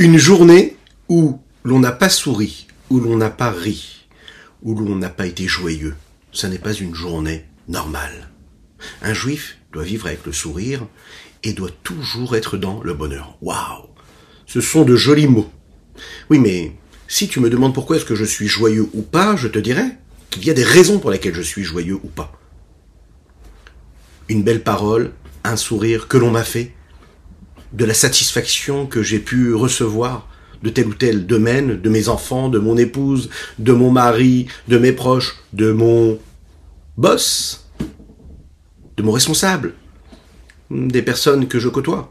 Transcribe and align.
Une 0.00 0.16
journée 0.16 0.76
où 1.08 1.40
l'on 1.64 1.80
n'a 1.80 1.90
pas 1.90 2.08
souri, 2.08 2.68
où 2.88 3.00
l'on 3.00 3.16
n'a 3.16 3.30
pas 3.30 3.50
ri, 3.50 4.06
où 4.62 4.72
l'on 4.76 4.94
n'a 4.94 5.08
pas 5.08 5.26
été 5.26 5.48
joyeux, 5.48 5.96
ça 6.32 6.48
n'est 6.48 6.60
pas 6.60 6.72
une 6.72 6.94
journée 6.94 7.46
normale. 7.66 8.28
Un 9.02 9.12
juif 9.12 9.58
doit 9.72 9.82
vivre 9.82 10.06
avec 10.06 10.24
le 10.24 10.32
sourire 10.32 10.86
et 11.42 11.52
doit 11.52 11.72
toujours 11.82 12.36
être 12.36 12.56
dans 12.56 12.80
le 12.84 12.94
bonheur. 12.94 13.36
Waouh 13.42 13.88
Ce 14.46 14.60
sont 14.60 14.84
de 14.84 14.94
jolis 14.94 15.26
mots. 15.26 15.50
Oui, 16.30 16.38
mais 16.38 16.76
si 17.08 17.26
tu 17.26 17.40
me 17.40 17.50
demandes 17.50 17.74
pourquoi 17.74 17.96
est-ce 17.96 18.04
que 18.04 18.14
je 18.14 18.24
suis 18.24 18.46
joyeux 18.46 18.88
ou 18.94 19.02
pas, 19.02 19.34
je 19.34 19.48
te 19.48 19.58
dirais 19.58 19.98
qu'il 20.30 20.44
y 20.44 20.50
a 20.50 20.54
des 20.54 20.62
raisons 20.62 21.00
pour 21.00 21.10
lesquelles 21.10 21.34
je 21.34 21.42
suis 21.42 21.64
joyeux 21.64 21.98
ou 22.04 22.08
pas. 22.08 22.38
Une 24.28 24.44
belle 24.44 24.62
parole, 24.62 25.10
un 25.42 25.56
sourire 25.56 26.06
que 26.06 26.18
l'on 26.18 26.30
m'a 26.30 26.44
fait, 26.44 26.72
de 27.72 27.84
la 27.84 27.94
satisfaction 27.94 28.86
que 28.86 29.02
j'ai 29.02 29.18
pu 29.18 29.54
recevoir 29.54 30.28
de 30.62 30.70
tel 30.70 30.88
ou 30.88 30.94
tel 30.94 31.26
domaine, 31.26 31.80
de 31.80 31.88
mes 31.88 32.08
enfants, 32.08 32.48
de 32.48 32.58
mon 32.58 32.76
épouse, 32.76 33.30
de 33.58 33.72
mon 33.72 33.90
mari, 33.90 34.46
de 34.66 34.78
mes 34.78 34.92
proches, 34.92 35.36
de 35.52 35.70
mon 35.72 36.18
boss, 36.96 37.68
de 38.96 39.02
mon 39.02 39.12
responsable, 39.12 39.74
des 40.70 41.02
personnes 41.02 41.46
que 41.46 41.58
je 41.58 41.68
côtoie, 41.68 42.10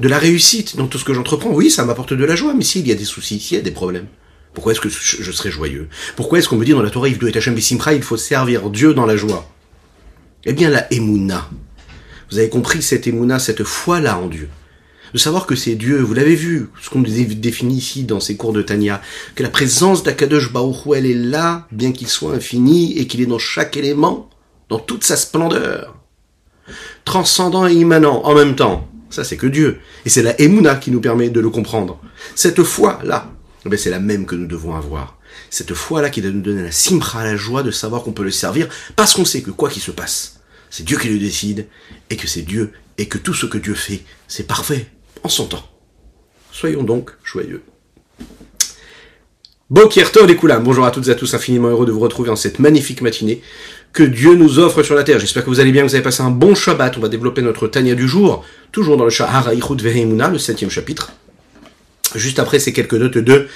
de 0.00 0.08
la 0.08 0.18
réussite 0.18 0.76
dans 0.76 0.88
tout 0.88 0.98
ce 0.98 1.04
que 1.04 1.14
j'entreprends. 1.14 1.50
Oui, 1.50 1.70
ça 1.70 1.84
m'apporte 1.84 2.12
de 2.12 2.24
la 2.24 2.34
joie, 2.34 2.54
mais 2.54 2.64
s'il 2.64 2.86
y 2.86 2.92
a 2.92 2.96
des 2.96 3.04
soucis, 3.04 3.38
s'il 3.38 3.56
y 3.56 3.60
a 3.60 3.62
des 3.62 3.70
problèmes, 3.70 4.06
pourquoi 4.52 4.72
est-ce 4.72 4.80
que 4.80 4.88
je 4.88 5.30
serais 5.30 5.50
joyeux? 5.50 5.88
Pourquoi 6.16 6.38
est-ce 6.38 6.48
qu'on 6.48 6.56
me 6.56 6.64
dit 6.64 6.72
dans 6.72 6.82
la 6.82 6.90
Torah, 6.90 7.08
il 7.08 8.02
faut 8.02 8.16
servir 8.16 8.70
Dieu 8.70 8.94
dans 8.94 9.06
la 9.06 9.16
joie 9.16 9.48
Eh 10.44 10.52
bien, 10.52 10.70
la 10.70 10.92
Emouna. 10.92 11.48
Vous 12.30 12.38
avez 12.38 12.48
compris 12.48 12.82
cette 12.82 13.06
Emouna, 13.06 13.38
cette 13.38 13.64
foi-là 13.64 14.18
en 14.18 14.26
Dieu. 14.26 14.48
De 15.14 15.18
savoir 15.18 15.46
que 15.46 15.56
c'est 15.56 15.74
Dieu, 15.74 16.00
vous 16.00 16.12
l'avez 16.12 16.34
vu, 16.34 16.68
ce 16.82 16.90
qu'on 16.90 17.00
définit 17.00 17.76
ici 17.76 18.04
dans 18.04 18.20
ces 18.20 18.36
cours 18.36 18.52
de 18.52 18.60
Tania, 18.60 19.00
que 19.34 19.42
la 19.42 19.48
présence 19.48 20.02
d'Akadosh 20.02 20.52
Baruch 20.52 20.76
elle 20.94 21.06
est 21.06 21.14
là, 21.14 21.66
bien 21.72 21.92
qu'il 21.92 22.08
soit 22.08 22.34
infini, 22.34 22.98
et 22.98 23.06
qu'il 23.06 23.22
est 23.22 23.26
dans 23.26 23.38
chaque 23.38 23.76
élément, 23.78 24.28
dans 24.68 24.78
toute 24.78 25.04
sa 25.04 25.16
splendeur. 25.16 25.96
Transcendant 27.06 27.66
et 27.66 27.72
immanent 27.72 28.22
en 28.24 28.34
même 28.34 28.54
temps. 28.54 28.86
Ça, 29.08 29.24
c'est 29.24 29.38
que 29.38 29.46
Dieu. 29.46 29.78
Et 30.04 30.10
c'est 30.10 30.22
la 30.22 30.38
Emouna 30.38 30.76
qui 30.76 30.90
nous 30.90 31.00
permet 31.00 31.30
de 31.30 31.40
le 31.40 31.48
comprendre. 31.48 31.98
Cette 32.34 32.62
foi-là, 32.62 33.30
eh 33.64 33.76
c'est 33.78 33.90
la 33.90 34.00
même 34.00 34.26
que 34.26 34.34
nous 34.34 34.46
devons 34.46 34.74
avoir. 34.74 35.18
Cette 35.48 35.72
foi-là 35.72 36.10
qui 36.10 36.20
doit 36.20 36.30
nous 36.30 36.42
donner 36.42 36.62
la 36.62 36.72
simra, 36.72 37.24
la 37.24 37.36
joie 37.36 37.62
de 37.62 37.70
savoir 37.70 38.02
qu'on 38.02 38.12
peut 38.12 38.24
le 38.24 38.30
servir, 38.30 38.68
parce 38.96 39.14
qu'on 39.14 39.24
sait 39.24 39.40
que 39.40 39.50
quoi 39.50 39.70
qu'il 39.70 39.82
se 39.82 39.90
passe, 39.90 40.37
c'est 40.70 40.84
Dieu 40.84 40.98
qui 40.98 41.08
le 41.08 41.18
décide, 41.18 41.66
et 42.10 42.16
que 42.16 42.26
c'est 42.26 42.42
Dieu, 42.42 42.72
et 42.98 43.06
que 43.06 43.18
tout 43.18 43.34
ce 43.34 43.46
que 43.46 43.58
Dieu 43.58 43.74
fait, 43.74 44.02
c'est 44.26 44.46
parfait, 44.46 44.86
en 45.22 45.28
son 45.28 45.46
temps. 45.46 45.68
Soyons 46.52 46.82
donc 46.82 47.12
joyeux. 47.24 47.62
Bonjour 49.70 50.86
à 50.86 50.90
toutes 50.90 51.08
et 51.08 51.10
à 51.10 51.14
tous, 51.14 51.34
infiniment 51.34 51.68
heureux 51.68 51.84
de 51.84 51.92
vous 51.92 52.00
retrouver 52.00 52.30
en 52.30 52.36
cette 52.36 52.58
magnifique 52.58 53.02
matinée 53.02 53.42
que 53.92 54.02
Dieu 54.02 54.34
nous 54.34 54.58
offre 54.58 54.82
sur 54.82 54.94
la 54.94 55.04
terre. 55.04 55.18
J'espère 55.18 55.44
que 55.44 55.50
vous 55.50 55.60
allez 55.60 55.72
bien, 55.72 55.82
que 55.82 55.88
vous 55.88 55.94
avez 55.94 56.04
passé 56.04 56.22
un 56.22 56.30
bon 56.30 56.54
Shabbat. 56.54 56.96
On 56.96 57.00
va 57.00 57.08
développer 57.08 57.42
notre 57.42 57.68
Tania 57.68 57.94
du 57.94 58.08
jour, 58.08 58.44
toujours 58.72 58.96
dans 58.96 59.04
le 59.04 59.10
Shahara 59.10 59.54
Ichud 59.54 59.80
Vehemuna, 59.80 60.28
le 60.28 60.38
septième 60.38 60.70
chapitre. 60.70 61.12
Juste 62.14 62.38
après 62.38 62.58
ces 62.58 62.72
quelques 62.72 62.94
notes 62.94 63.18
de 63.18 63.48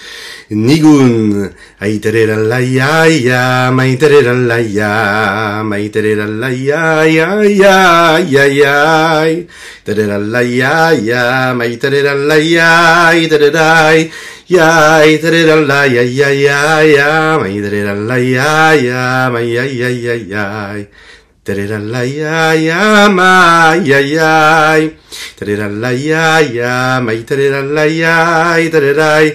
Nigun. 0.50 1.50
la 1.78 2.58
ya 2.58 3.06
ya, 3.06 3.70
la 3.70 4.58
ya, 4.58 5.62
la 5.62 6.48
ya 6.50 7.04
ya 7.06 7.42
ya 7.44 8.18
ya 8.18 8.46
ya. 8.46 9.34
la 9.86 10.42
ya 10.42 10.92
ya, 10.92 11.54
la 11.54 12.36
ya, 12.36 12.74
ya, 14.48 14.96
la 15.56 15.86
ya 15.86 16.02
ya 16.02 16.28
ya 16.30 16.82
ya, 16.82 17.38
la 17.94 18.16
ya 18.18 18.74
ya, 18.76 19.30
ya 19.30 19.64
ya 19.64 19.88
ya 19.90 20.14
ya. 20.14 20.86
Terera 21.42 21.78
la 21.82 22.06
ya 22.06 22.54
ya 22.54 23.10
ma 23.10 23.74
ya 23.74 23.98
ya. 23.98 24.78
Terera 25.34 25.66
la 25.66 25.90
ya 25.90 26.38
ya 26.38 27.02
ma 27.02 27.10
terera 27.26 27.62
la 27.66 27.82
ya 27.82 28.54
terera 28.70 29.26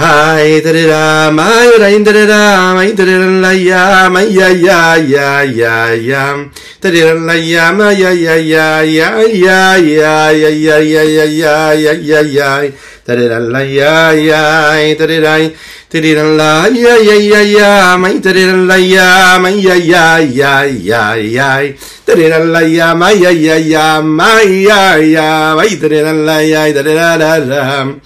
Ay, 0.00 0.62
tarara, 0.62 1.28
may, 1.34 1.74
rain, 1.76 2.04
tarara, 2.04 2.72
may, 2.72 2.94
tarara, 2.94 3.26
la, 3.42 3.50
ya, 3.50 4.08
may, 4.08 4.30
ya, 4.30 4.46
ya, 4.54 4.94
ya, 4.94 5.42
ya, 5.42 5.90
ya, 5.90 6.38
tarara, 6.78 7.18
la, 7.18 7.34
ya, 7.34 7.72
may, 7.74 7.98
ya, 7.98 8.14
ya, 8.14 8.38
ya, 8.38 8.84
ya, 8.86 9.26
ya, 9.26 9.74
ya, 9.74 10.30
ya, 10.30 10.78
ya, 10.78 10.78
ya, 10.78 11.24
ya, 11.26 11.74
ya, 11.74 11.92
ya, 11.98 12.20
ya, 12.22 12.70
tarara, 13.04 13.40
la, 13.42 13.58
ya, 13.66 14.14
ya, 14.14 14.94
tarara, 14.94 15.50
tarara, 15.90 16.22
la, 16.38 16.68
ya, 16.70 16.94
ya, 17.02 17.16
ya, 17.18 17.42
ya, 17.42 17.96
may, 17.98 18.20
tarara, 18.22 18.54
la, 18.54 18.76
ya, 18.78 19.38
may, 19.42 19.58
ya, 19.58 19.74
ya, 19.74 20.22
ya, 20.22 20.62
ya, 20.78 21.16
ya, 21.18 21.74
tarara, 22.06 22.38
la, 22.46 22.60
ya, 22.62 22.94
may, 22.94 23.18
ya, 23.18 23.30
ya, 23.34 23.56
ya, 23.58 24.00
may, 24.00 24.62
ya, 24.62 24.94
ya, 25.02 25.56
may, 25.58 25.74
tarara, 25.74 26.12
la, 26.14 26.38
ya, 26.38 26.70
tarara, 26.70 27.18
la, 27.18 27.34
ya, 27.42 27.98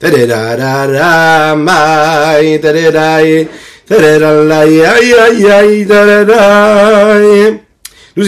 Nous 0.00 0.08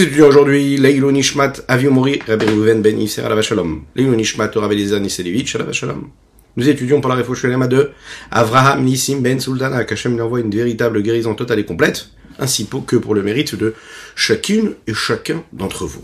étudions 0.01 0.27
aujourd'hui 0.27 0.77
Leilo 0.77 1.11
Nishmat 1.13 1.53
Aviomori 1.69 2.19
Rabbi 2.27 2.45
Reuven 2.45 2.81
Ben 2.81 2.99
Yisser 2.99 3.21
Alav 3.21 3.41
Shalom. 3.41 3.83
Leilo 3.95 4.15
Nishmat 4.15 4.51
Rav 4.53 4.69
Eliezer 4.69 4.99
Niselevich 4.99 5.55
Alav 5.55 5.71
Shalom. 5.71 6.09
Nous 6.57 6.67
étudions 6.67 6.99
pour 6.99 7.09
la 7.09 7.15
Refouchelema 7.15 7.67
de 7.67 7.91
Avraham 8.31 8.83
Nissim 8.83 9.21
Ben 9.21 9.39
Sultana, 9.39 9.85
qu'Hachem 9.85 10.15
lui 10.15 10.21
envoie 10.21 10.41
une 10.41 10.51
véritable 10.51 11.01
guérison 11.01 11.35
totale 11.35 11.59
et 11.59 11.65
complète, 11.65 12.09
ainsi 12.37 12.67
que 12.85 12.97
pour 12.97 13.15
le 13.15 13.23
mérite 13.23 13.55
de 13.55 13.75
chacune 14.15 14.73
et 14.87 14.93
chacun 14.93 15.41
d'entre 15.53 15.85
vous. 15.85 16.03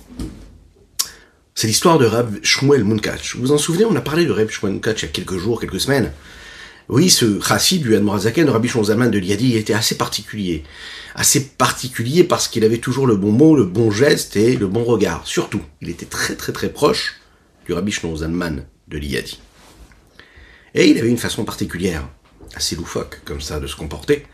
C'est 1.60 1.66
l'histoire 1.66 1.98
de 1.98 2.06
Rab 2.06 2.38
Shmuel 2.44 2.84
Munkach. 2.84 3.34
Vous 3.34 3.42
vous 3.42 3.52
en 3.52 3.58
souvenez, 3.58 3.84
on 3.84 3.96
a 3.96 4.02
parlé 4.02 4.28
de 4.28 4.32
Rab 4.32 4.48
Shmuel 4.48 4.74
Munkach 4.74 5.02
il 5.02 5.06
y 5.06 5.06
a 5.06 5.12
quelques 5.12 5.38
jours, 5.38 5.60
quelques 5.60 5.80
semaines. 5.80 6.12
Oui, 6.88 7.10
ce 7.10 7.42
chassid 7.42 7.82
du 7.82 7.96
Admorazaken, 7.96 8.48
Rabbi 8.48 8.68
Shonzaman 8.68 9.10
de 9.10 9.18
Liadi, 9.18 9.58
était 9.58 9.74
assez 9.74 9.98
particulier. 9.98 10.64
Assez 11.16 11.44
particulier 11.48 12.24
parce 12.24 12.48
qu'il 12.48 12.64
avait 12.64 12.78
toujours 12.78 13.08
le 13.08 13.16
bon 13.16 13.32
mot, 13.32 13.56
le 13.56 13.64
bon 13.64 13.90
geste 13.90 14.36
et 14.36 14.56
le 14.56 14.68
bon 14.68 14.84
regard. 14.84 15.26
Surtout, 15.26 15.64
il 15.82 15.90
était 15.90 16.06
très 16.06 16.36
très 16.36 16.54
très 16.54 16.70
proche 16.70 17.16
du 17.66 17.74
Rabbi 17.74 17.92
Shonzaman 17.92 18.64
de 18.88 18.98
Liadi. 19.00 19.40
Et 20.76 20.92
il 20.92 21.00
avait 21.00 21.10
une 21.10 21.18
façon 21.18 21.44
particulière, 21.44 22.08
assez 22.54 22.76
loufoque 22.76 23.22
comme 23.26 23.42
ça, 23.42 23.60
de 23.60 23.66
se 23.66 23.76
comporter, 23.76 24.28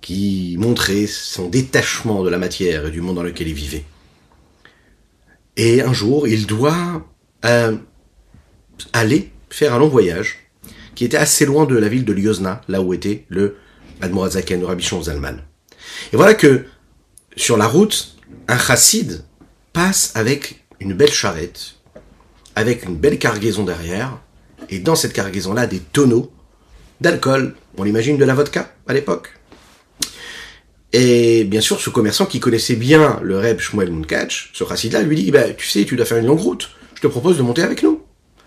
qui 0.00 0.56
montrait 0.58 1.06
son 1.06 1.48
détachement 1.48 2.24
de 2.24 2.28
la 2.28 2.38
matière 2.38 2.86
et 2.86 2.90
du 2.90 3.02
monde 3.02 3.14
dans 3.14 3.22
lequel 3.22 3.46
il 3.46 3.54
vivait. 3.54 3.84
Et 5.56 5.82
un 5.82 5.92
jour, 5.92 6.28
il 6.28 6.46
doit 6.46 7.06
euh, 7.44 7.76
aller 8.92 9.30
faire 9.50 9.74
un 9.74 9.78
long 9.78 9.88
voyage, 9.88 10.38
qui 10.94 11.04
était 11.04 11.16
assez 11.16 11.46
loin 11.46 11.64
de 11.64 11.76
la 11.76 11.88
ville 11.88 12.04
de 12.04 12.12
Lyozna, 12.12 12.60
là 12.68 12.80
où 12.82 12.92
était 12.92 13.24
le 13.28 13.56
Admorazaken, 14.00 14.60
le 14.60 14.66
Rabichon 14.66 15.02
Zalman. 15.02 15.38
Et 16.12 16.16
voilà 16.16 16.34
que, 16.34 16.66
sur 17.36 17.56
la 17.56 17.66
route, 17.66 18.16
un 18.48 18.58
chassid 18.58 19.24
passe 19.72 20.12
avec 20.14 20.64
une 20.80 20.94
belle 20.94 21.12
charrette, 21.12 21.76
avec 22.54 22.84
une 22.84 22.96
belle 22.96 23.18
cargaison 23.18 23.64
derrière, 23.64 24.18
et 24.68 24.78
dans 24.78 24.94
cette 24.94 25.12
cargaison-là, 25.12 25.66
des 25.66 25.80
tonneaux 25.80 26.32
d'alcool. 27.00 27.54
On 27.78 27.84
l'imagine 27.84 28.16
de 28.16 28.24
la 28.24 28.34
vodka 28.34 28.74
à 28.86 28.94
l'époque? 28.94 29.35
Et 30.98 31.44
bien 31.44 31.60
sûr, 31.60 31.78
ce 31.78 31.90
commerçant 31.90 32.24
qui 32.24 32.40
connaissait 32.40 32.74
bien 32.74 33.20
le 33.22 33.38
Reb 33.38 33.60
Shmuel 33.60 33.92
Munkach, 33.92 34.48
ce 34.54 34.64
chassid-là, 34.64 35.02
lui 35.02 35.16
dit, 35.16 35.30
bah, 35.30 35.50
tu 35.52 35.68
sais, 35.68 35.84
tu 35.84 35.94
dois 35.94 36.06
faire 36.06 36.16
une 36.16 36.24
longue 36.24 36.40
route. 36.40 36.70
Je 36.94 37.02
te 37.02 37.06
propose 37.06 37.36
de 37.36 37.42
monter 37.42 37.60
avec 37.60 37.82
nous. 37.82 38.00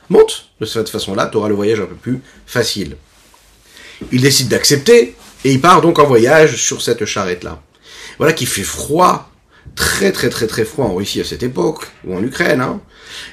Monte. 0.10 0.50
De 0.60 0.66
cette 0.66 0.90
façon-là, 0.90 1.30
tu 1.32 1.38
auras 1.38 1.48
le 1.48 1.54
voyage 1.54 1.80
un 1.80 1.86
peu 1.86 1.94
plus 1.94 2.22
facile. 2.48 2.98
Il 4.12 4.22
décide 4.22 4.48
d'accepter, 4.48 5.16
et 5.46 5.52
il 5.52 5.62
part 5.62 5.82
donc 5.82 6.00
en 6.00 6.08
voyage 6.08 6.56
sur 6.56 6.82
cette 6.82 7.06
charrette-là. 7.06 7.62
Voilà 8.18 8.34
qui 8.34 8.48
fait 8.48 8.64
froid, 8.64 9.30
très 9.76 10.12
très 10.12 10.30
très 10.30 10.48
très 10.48 10.66
froid 10.66 10.86
en 10.86 10.96
Russie 10.96 11.22
à 11.22 11.26
cette 11.26 11.44
époque, 11.44 11.86
ou 12.04 12.16
en 12.16 12.24
Ukraine. 12.24 12.62
Hein. 12.62 12.82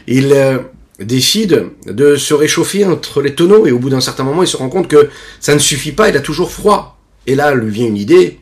Il, 0.06 0.30
euh, 0.34 0.58
décide 0.98 1.70
de 1.86 2.16
se 2.16 2.34
réchauffer 2.34 2.84
entre 2.84 3.22
les 3.22 3.34
tonneaux 3.34 3.66
et 3.66 3.72
au 3.72 3.78
bout 3.78 3.90
d'un 3.90 4.00
certain 4.00 4.24
moment 4.24 4.42
il 4.42 4.48
se 4.48 4.56
rend 4.56 4.68
compte 4.68 4.88
que 4.88 5.10
ça 5.40 5.54
ne 5.54 5.58
suffit 5.58 5.92
pas, 5.92 6.08
il 6.08 6.16
a 6.16 6.20
toujours 6.20 6.50
froid. 6.50 6.98
Et 7.26 7.34
là 7.34 7.54
lui 7.54 7.70
vient 7.70 7.86
une 7.86 7.96
idée, 7.96 8.40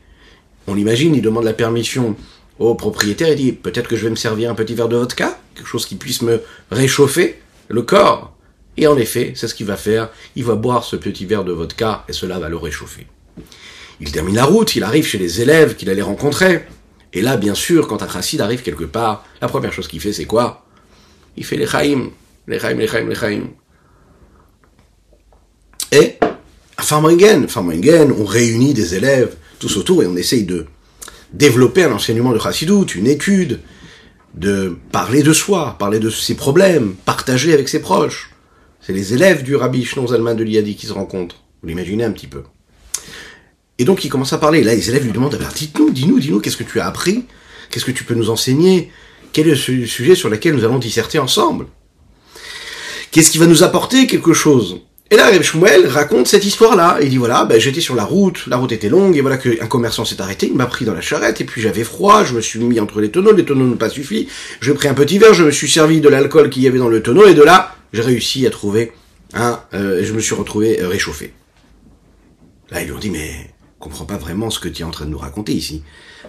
on 0.66 0.74
l'imagine, 0.74 1.14
il 1.14 1.22
demande 1.22 1.44
la 1.44 1.52
permission 1.52 2.16
au 2.58 2.74
propriétaire 2.74 3.28
et 3.28 3.34
dit 3.34 3.52
peut-être 3.52 3.88
que 3.88 3.96
je 3.96 4.04
vais 4.04 4.10
me 4.10 4.16
servir 4.16 4.50
un 4.50 4.54
petit 4.54 4.74
verre 4.74 4.88
de 4.88 4.96
vodka, 4.96 5.38
quelque 5.54 5.66
chose 5.66 5.86
qui 5.86 5.96
puisse 5.96 6.22
me 6.22 6.40
réchauffer 6.70 7.40
le 7.68 7.82
corps. 7.82 8.36
Et 8.76 8.86
en 8.86 8.96
effet, 8.96 9.32
c'est 9.36 9.48
ce 9.48 9.54
qu'il 9.54 9.66
va 9.66 9.76
faire, 9.76 10.10
il 10.36 10.44
va 10.44 10.54
boire 10.54 10.84
ce 10.84 10.96
petit 10.96 11.26
verre 11.26 11.44
de 11.44 11.52
vodka 11.52 12.04
et 12.08 12.12
cela 12.12 12.38
va 12.38 12.48
le 12.48 12.56
réchauffer. 12.56 13.06
Il 14.00 14.10
termine 14.10 14.34
la 14.34 14.44
route, 14.44 14.74
il 14.74 14.82
arrive 14.82 15.06
chez 15.06 15.18
les 15.18 15.40
élèves 15.40 15.76
qu'il 15.76 15.90
allait 15.90 16.02
rencontrer. 16.02 16.64
Et 17.12 17.22
là, 17.22 17.36
bien 17.36 17.54
sûr, 17.54 17.86
quand 17.86 18.02
un 18.02 18.08
arrive 18.40 18.62
quelque 18.62 18.84
part, 18.84 19.24
la 19.40 19.48
première 19.48 19.72
chose 19.72 19.86
qu'il 19.86 20.00
fait, 20.00 20.12
c'est 20.12 20.24
quoi? 20.24 20.64
Il 21.36 21.44
fait 21.44 21.56
les 21.56 21.66
chaïm, 21.66 22.10
L'Echaim, 22.46 22.74
l'Echaim, 22.74 23.08
l'Echaim. 23.08 23.42
Farmringen, 26.78 27.48
Farmringen, 27.48 28.12
on 28.12 28.24
réunit 28.24 28.74
des 28.74 28.94
élèves 28.94 29.36
tous 29.64 29.78
autour 29.78 30.02
et 30.02 30.06
on 30.06 30.16
essaye 30.16 30.44
de 30.44 30.66
développer 31.32 31.84
un 31.84 31.92
enseignement 31.92 32.32
de 32.32 32.38
Chassidut, 32.38 32.84
une 32.94 33.06
étude, 33.06 33.60
de 34.34 34.76
parler 34.92 35.22
de 35.22 35.32
soi, 35.32 35.76
parler 35.78 36.00
de 36.00 36.10
ses 36.10 36.34
problèmes, 36.34 36.94
partager 37.06 37.54
avec 37.54 37.70
ses 37.70 37.80
proches. 37.80 38.30
C'est 38.82 38.92
les 38.92 39.14
élèves 39.14 39.42
du 39.42 39.56
rabbi 39.56 39.82
Shnon 39.82 40.08
Zalman 40.08 40.34
de 40.34 40.44
Liadi 40.44 40.76
qui 40.76 40.86
se 40.86 40.92
rencontrent. 40.92 41.44
Vous 41.62 41.68
l'imaginez 41.68 42.04
un 42.04 42.12
petit 42.12 42.26
peu. 42.26 42.42
Et 43.78 43.86
donc 43.86 44.04
il 44.04 44.10
commence 44.10 44.34
à 44.34 44.38
parler. 44.38 44.62
Là, 44.62 44.74
les 44.74 44.90
élèves 44.90 45.04
lui 45.04 45.12
demandent, 45.12 45.34
alors 45.34 45.52
dites-nous, 45.52 45.90
dis-nous, 45.90 46.20
dis-nous, 46.20 46.40
qu'est-ce 46.40 46.58
que 46.58 46.64
tu 46.64 46.78
as 46.78 46.86
appris? 46.86 47.24
Qu'est-ce 47.70 47.86
que 47.86 47.90
tu 47.90 48.04
peux 48.04 48.14
nous 48.14 48.28
enseigner? 48.28 48.90
Quel 49.32 49.48
est 49.48 49.56
le 49.56 49.86
sujet 49.86 50.14
sur 50.14 50.28
lequel 50.28 50.54
nous 50.54 50.64
allons 50.64 50.78
disserter 50.78 51.18
ensemble? 51.18 51.66
Qu'est-ce 53.10 53.30
qui 53.30 53.38
va 53.38 53.46
nous 53.46 53.62
apporter 53.62 54.06
quelque 54.06 54.34
chose? 54.34 54.82
Et 55.10 55.16
là, 55.16 55.30
Reb 55.30 55.42
Shmuel 55.42 55.86
raconte 55.86 56.26
cette 56.26 56.44
histoire-là. 56.44 56.98
Il 57.02 57.10
dit 57.10 57.18
voilà, 57.18 57.44
ben, 57.44 57.60
j'étais 57.60 57.80
sur 57.80 57.94
la 57.94 58.04
route, 58.04 58.46
la 58.46 58.56
route 58.56 58.72
était 58.72 58.88
longue, 58.88 59.16
et 59.16 59.20
voilà 59.20 59.36
qu'un 59.36 59.66
commerçant 59.66 60.04
s'est 60.04 60.20
arrêté, 60.20 60.46
il 60.46 60.54
m'a 60.54 60.66
pris 60.66 60.84
dans 60.84 60.94
la 60.94 61.02
charrette, 61.02 61.40
et 61.40 61.44
puis 61.44 61.60
j'avais 61.60 61.84
froid, 61.84 62.24
je 62.24 62.34
me 62.34 62.40
suis 62.40 62.58
mis 62.58 62.80
entre 62.80 63.00
les 63.00 63.10
tonneaux, 63.10 63.32
les 63.32 63.44
tonneaux 63.44 63.66
n'ont 63.66 63.76
pas 63.76 63.90
suffi, 63.90 64.28
j'ai 64.60 64.74
pris 64.74 64.88
un 64.88 64.94
petit 64.94 65.18
verre, 65.18 65.34
je 65.34 65.44
me 65.44 65.50
suis 65.50 65.70
servi 65.70 66.00
de 66.00 66.08
l'alcool 66.08 66.48
qu'il 66.48 66.62
y 66.62 66.68
avait 66.68 66.78
dans 66.78 66.88
le 66.88 67.02
tonneau, 67.02 67.26
et 67.26 67.34
de 67.34 67.42
là, 67.42 67.76
j'ai 67.92 68.02
réussi 68.02 68.46
à 68.46 68.50
trouver 68.50 68.92
un, 69.34 69.60
euh, 69.74 70.02
je 70.02 70.12
me 70.14 70.20
suis 70.20 70.34
retrouvé 70.34 70.80
euh, 70.80 70.88
réchauffé. 70.88 71.34
Là, 72.70 72.80
ils 72.80 72.86
lui 72.86 72.92
ont 72.92 72.98
dit 72.98 73.10
mais 73.10 73.54
comprends 73.84 74.06
pas 74.06 74.16
vraiment 74.16 74.48
ce 74.48 74.58
que 74.58 74.68
tu 74.68 74.80
es 74.80 74.84
en 74.84 74.90
train 74.90 75.04
de 75.04 75.10
nous 75.10 75.18
raconter 75.18 75.52
ici. 75.52 75.82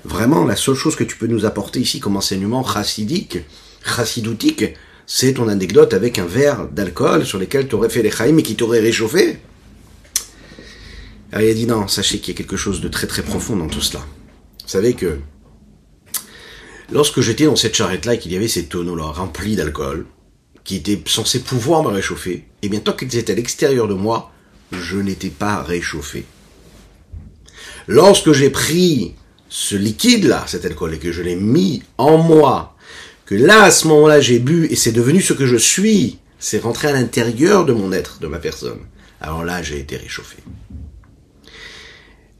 Vraiment, 0.03 0.43
la 0.43 0.57
seule 0.57 0.75
chose 0.75 0.97
que 0.97 1.05
tu 1.05 1.15
peux 1.15 1.27
nous 1.27 1.45
apporter 1.45 1.79
ici 1.79 2.01
comme 2.01 2.17
enseignement 2.17 2.65
chassidique, 2.65 3.37
chassidoutique, 3.85 4.75
c'est 5.07 5.33
ton 5.33 5.47
anecdote 5.47 5.93
avec 5.93 6.19
un 6.19 6.25
verre 6.25 6.67
d'alcool 6.67 7.25
sur 7.25 7.39
lequel 7.39 7.67
tu 7.67 7.75
aurais 7.75 7.89
fait 7.89 8.01
les 8.01 8.11
chaïm 8.11 8.39
et 8.39 8.43
qui 8.43 8.55
t'aurait 8.55 8.79
réchauffé. 8.79 9.39
Alors 11.31 11.47
il 11.47 11.51
a 11.51 11.53
dit 11.53 11.67
non, 11.67 11.87
sachez 11.87 12.19
qu'il 12.19 12.33
y 12.33 12.37
a 12.37 12.37
quelque 12.37 12.57
chose 12.57 12.81
de 12.81 12.87
très 12.87 13.07
très 13.07 13.21
profond 13.21 13.55
dans 13.55 13.67
tout 13.67 13.81
cela. 13.81 14.03
Vous 14.63 14.69
savez 14.69 14.93
que 14.93 15.19
lorsque 16.91 17.21
j'étais 17.21 17.45
dans 17.45 17.55
cette 17.55 17.75
charrette-là 17.75 18.15
et 18.15 18.19
qu'il 18.19 18.31
y 18.31 18.35
avait 18.35 18.47
ces 18.47 18.65
tonneaux-là 18.65 19.05
remplis 19.05 19.55
d'alcool, 19.55 20.05
qui 20.63 20.77
étaient 20.77 21.01
censés 21.05 21.41
pouvoir 21.41 21.83
me 21.83 21.89
réchauffer, 21.89 22.33
et 22.33 22.45
eh 22.63 22.69
bien 22.69 22.79
tant 22.79 22.93
qu'ils 22.93 23.15
étaient 23.15 23.33
à 23.33 23.35
l'extérieur 23.35 23.87
de 23.87 23.93
moi, 23.93 24.31
je 24.71 24.97
n'étais 24.97 25.29
pas 25.29 25.61
réchauffé. 25.61 26.25
Lorsque 27.87 28.31
j'ai 28.31 28.49
pris 28.49 29.13
ce 29.47 29.75
liquide-là, 29.75 30.45
cet 30.47 30.65
alcool, 30.65 30.95
et 30.95 30.97
que 30.97 31.11
je 31.11 31.21
l'ai 31.21 31.35
mis 31.35 31.83
en 31.99 32.17
moi, 32.17 32.74
que 33.25 33.35
là, 33.35 33.63
à 33.63 33.71
ce 33.71 33.87
moment-là, 33.87 34.19
j'ai 34.19 34.39
bu 34.39 34.67
et 34.67 34.75
c'est 34.75 34.91
devenu 34.91 35.21
ce 35.21 35.33
que 35.33 35.45
je 35.45 35.55
suis. 35.55 36.19
C'est 36.39 36.59
rentré 36.59 36.89
à 36.89 36.93
l'intérieur 36.93 37.65
de 37.65 37.73
mon 37.73 37.91
être, 37.91 38.19
de 38.19 38.27
ma 38.27 38.39
personne. 38.39 38.79
Alors 39.19 39.43
là, 39.43 39.63
j'ai 39.63 39.79
été 39.79 39.97
réchauffé. 39.97 40.37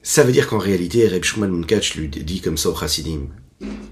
Ça 0.04 0.24
veut 0.24 0.32
dire 0.32 0.48
qu'en 0.48 0.60
réalité, 0.60 1.08
Reb 1.08 1.24
Shmuel 1.24 1.50
Munkach 1.50 1.96
lui 1.96 2.08
dit 2.08 2.42
comme 2.42 2.58
ça 2.58 2.70
au 2.70 2.76
Chassidim. 2.76 3.22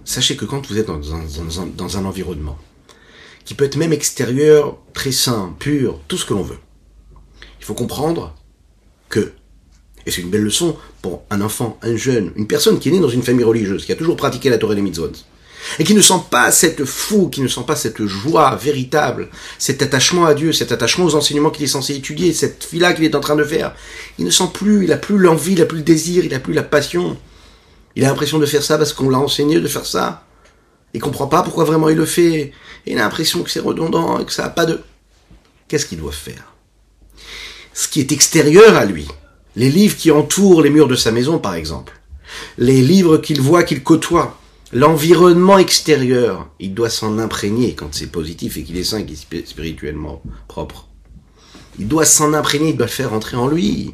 Sachez 0.05 0.35
que 0.35 0.45
quand 0.45 0.67
vous 0.67 0.77
êtes 0.77 0.87
dans 0.87 1.97
un, 1.97 2.05
environnement, 2.05 2.59
qui 3.45 3.55
peut 3.55 3.65
être 3.65 3.77
même 3.77 3.93
extérieur, 3.93 4.77
très 4.93 5.11
sain, 5.11 5.55
pur, 5.57 5.99
tout 6.07 6.17
ce 6.17 6.25
que 6.25 6.33
l'on 6.33 6.43
veut, 6.43 6.59
il 7.59 7.65
faut 7.65 7.73
comprendre 7.73 8.35
que, 9.09 9.31
et 10.05 10.11
c'est 10.11 10.21
une 10.21 10.29
belle 10.29 10.43
leçon 10.43 10.77
pour 11.01 11.23
un 11.29 11.41
enfant, 11.41 11.79
un 11.81 11.95
jeune, 11.95 12.31
une 12.35 12.45
personne 12.45 12.77
qui 12.77 12.89
est 12.89 12.91
née 12.91 12.99
dans 12.99 13.09
une 13.09 13.23
famille 13.23 13.45
religieuse, 13.45 13.85
qui 13.85 13.91
a 13.91 13.95
toujours 13.95 14.17
pratiqué 14.17 14.49
la 14.49 14.57
Torah 14.57 14.75
des 14.75 14.81
mitzvot, 14.81 15.13
et 15.79 15.83
qui 15.83 15.93
ne 15.93 16.01
sent 16.01 16.21
pas 16.29 16.51
cette 16.51 16.85
fou, 16.85 17.29
qui 17.29 17.41
ne 17.41 17.47
sent 17.47 17.63
pas 17.65 17.75
cette 17.75 18.05
joie 18.05 18.55
véritable, 18.55 19.29
cet 19.57 19.81
attachement 19.81 20.25
à 20.25 20.33
Dieu, 20.33 20.53
cet 20.53 20.71
attachement 20.71 21.05
aux 21.05 21.15
enseignements 21.15 21.49
qu'il 21.49 21.63
est 21.63 21.67
censé 21.67 21.95
étudier, 21.95 22.33
cette 22.33 22.67
vie-là 22.71 22.93
qu'il 22.93 23.05
est 23.05 23.15
en 23.15 23.19
train 23.19 23.35
de 23.35 23.43
faire, 23.43 23.75
il 24.17 24.25
ne 24.25 24.31
sent 24.31 24.49
plus, 24.53 24.83
il 24.83 24.91
a 24.91 24.97
plus 24.97 25.17
l'envie, 25.17 25.53
il 25.53 25.61
a 25.61 25.65
plus 25.65 25.79
le 25.79 25.83
désir, 25.83 26.25
il 26.25 26.33
a 26.33 26.39
plus 26.39 26.53
la 26.53 26.63
passion. 26.63 27.17
Il 27.95 28.03
a 28.05 28.07
l'impression 28.07 28.39
de 28.39 28.45
faire 28.45 28.63
ça 28.63 28.77
parce 28.77 28.93
qu'on 28.93 29.09
l'a 29.09 29.19
enseigné 29.19 29.59
de 29.59 29.67
faire 29.67 29.85
ça. 29.85 30.25
Il 30.93 31.01
comprend 31.01 31.27
pas 31.27 31.43
pourquoi 31.43 31.63
vraiment 31.63 31.89
il 31.89 31.97
le 31.97 32.05
fait. 32.05 32.51
Il 32.85 32.97
a 32.97 33.03
l'impression 33.03 33.43
que 33.43 33.49
c'est 33.49 33.59
redondant 33.59 34.19
et 34.19 34.25
que 34.25 34.33
ça 34.33 34.43
n'a 34.43 34.49
pas 34.49 34.65
de... 34.65 34.81
Qu'est-ce 35.67 35.85
qu'il 35.85 35.99
doit 35.99 36.11
faire? 36.11 36.53
Ce 37.73 37.87
qui 37.87 37.99
est 37.99 38.11
extérieur 38.11 38.75
à 38.75 38.85
lui, 38.85 39.07
les 39.55 39.69
livres 39.69 39.97
qui 39.97 40.11
entourent 40.11 40.61
les 40.61 40.69
murs 40.69 40.87
de 40.87 40.95
sa 40.95 41.11
maison 41.11 41.39
par 41.39 41.55
exemple, 41.55 41.93
les 42.57 42.81
livres 42.81 43.17
qu'il 43.17 43.41
voit, 43.41 43.63
qu'il 43.63 43.81
côtoie, 43.83 44.37
L'environnement 44.73 45.59
extérieur, 45.59 46.49
il 46.59 46.73
doit 46.73 46.89
s'en 46.89 47.19
imprégner 47.19 47.75
quand 47.75 47.93
c'est 47.93 48.11
positif 48.11 48.57
et 48.57 48.63
qu'il 48.63 48.75
est 48.75 48.83
sain 48.83 49.03
qu'il 49.03 49.13
est 49.13 49.47
spirituellement 49.47 50.23
propre. 50.47 50.87
Il 51.77 51.87
doit 51.87 52.05
s'en 52.05 52.33
imprégner, 52.33 52.69
il 52.69 52.77
doit 52.77 52.87
le 52.87 52.91
faire 52.91 53.13
entrer 53.13 53.37
en 53.37 53.47
lui. 53.47 53.93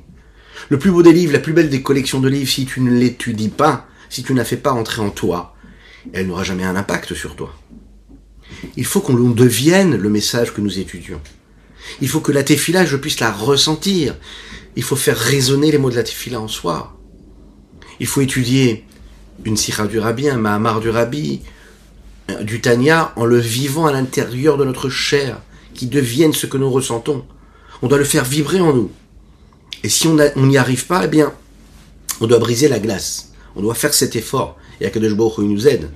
Le 0.69 0.79
plus 0.79 0.91
beau 0.91 1.03
des 1.03 1.11
livres, 1.11 1.33
la 1.33 1.39
plus 1.39 1.51
belle 1.51 1.69
des 1.69 1.81
collections 1.81 2.21
de 2.21 2.29
livres, 2.29 2.49
si 2.49 2.65
tu 2.65 2.79
ne 2.79 2.97
l'étudies 2.97 3.49
pas, 3.49 3.87
si 4.09 4.23
tu 4.23 4.31
ne 4.31 4.37
la 4.37 4.45
fais 4.45 4.55
pas 4.55 4.71
entrer 4.71 5.01
en 5.01 5.09
toi, 5.09 5.53
elle 6.13 6.27
n'aura 6.27 6.43
jamais 6.43 6.63
un 6.63 6.77
impact 6.77 7.13
sur 7.13 7.35
toi. 7.35 7.53
Il 8.77 8.85
faut 8.85 9.01
qu'on 9.01 9.13
devienne 9.31 9.97
le 9.97 10.09
message 10.09 10.53
que 10.53 10.61
nous 10.61 10.79
étudions. 10.79 11.19
Il 11.99 12.07
faut 12.07 12.21
que 12.21 12.31
la 12.31 12.43
téfila, 12.43 12.85
je 12.85 12.95
puisse 12.95 13.19
la 13.19 13.31
ressentir. 13.31 14.15
Il 14.77 14.83
faut 14.83 14.95
faire 14.95 15.17
résonner 15.17 15.71
les 15.71 15.77
mots 15.77 15.89
de 15.89 15.97
la 15.97 16.03
téfila 16.03 16.39
en 16.39 16.47
soi. 16.47 16.97
Il 17.99 18.07
faut 18.07 18.21
étudier 18.21 18.85
une 19.45 19.57
sira 19.57 19.87
du 19.87 19.99
rabbi, 19.99 20.29
un 20.29 20.37
mahamar 20.37 20.79
du 20.79 20.89
rabbi, 20.89 21.41
du 22.41 22.61
Tanya, 22.61 23.13
en 23.15 23.25
le 23.25 23.37
vivant 23.37 23.85
à 23.85 23.91
l'intérieur 23.91 24.57
de 24.57 24.65
notre 24.65 24.89
chair, 24.89 25.41
qui 25.73 25.87
devienne 25.87 26.33
ce 26.33 26.45
que 26.45 26.57
nous 26.57 26.69
ressentons. 26.69 27.25
On 27.81 27.87
doit 27.87 27.97
le 27.97 28.03
faire 28.03 28.25
vibrer 28.25 28.59
en 28.59 28.73
nous. 28.73 28.91
Et 29.83 29.89
si 29.89 30.07
on 30.07 30.17
n'y 30.45 30.57
arrive 30.57 30.85
pas, 30.85 31.05
eh 31.05 31.07
bien, 31.07 31.33
on 32.21 32.27
doit 32.27 32.39
briser 32.39 32.67
la 32.67 32.79
glace. 32.79 33.31
On 33.55 33.61
doit 33.61 33.75
faire 33.75 33.93
cet 33.93 34.15
effort. 34.15 34.57
Et 34.81 34.85
Akadosh 34.85 35.13
Baruch 35.13 35.39
nous 35.39 35.67
aide. 35.67 35.89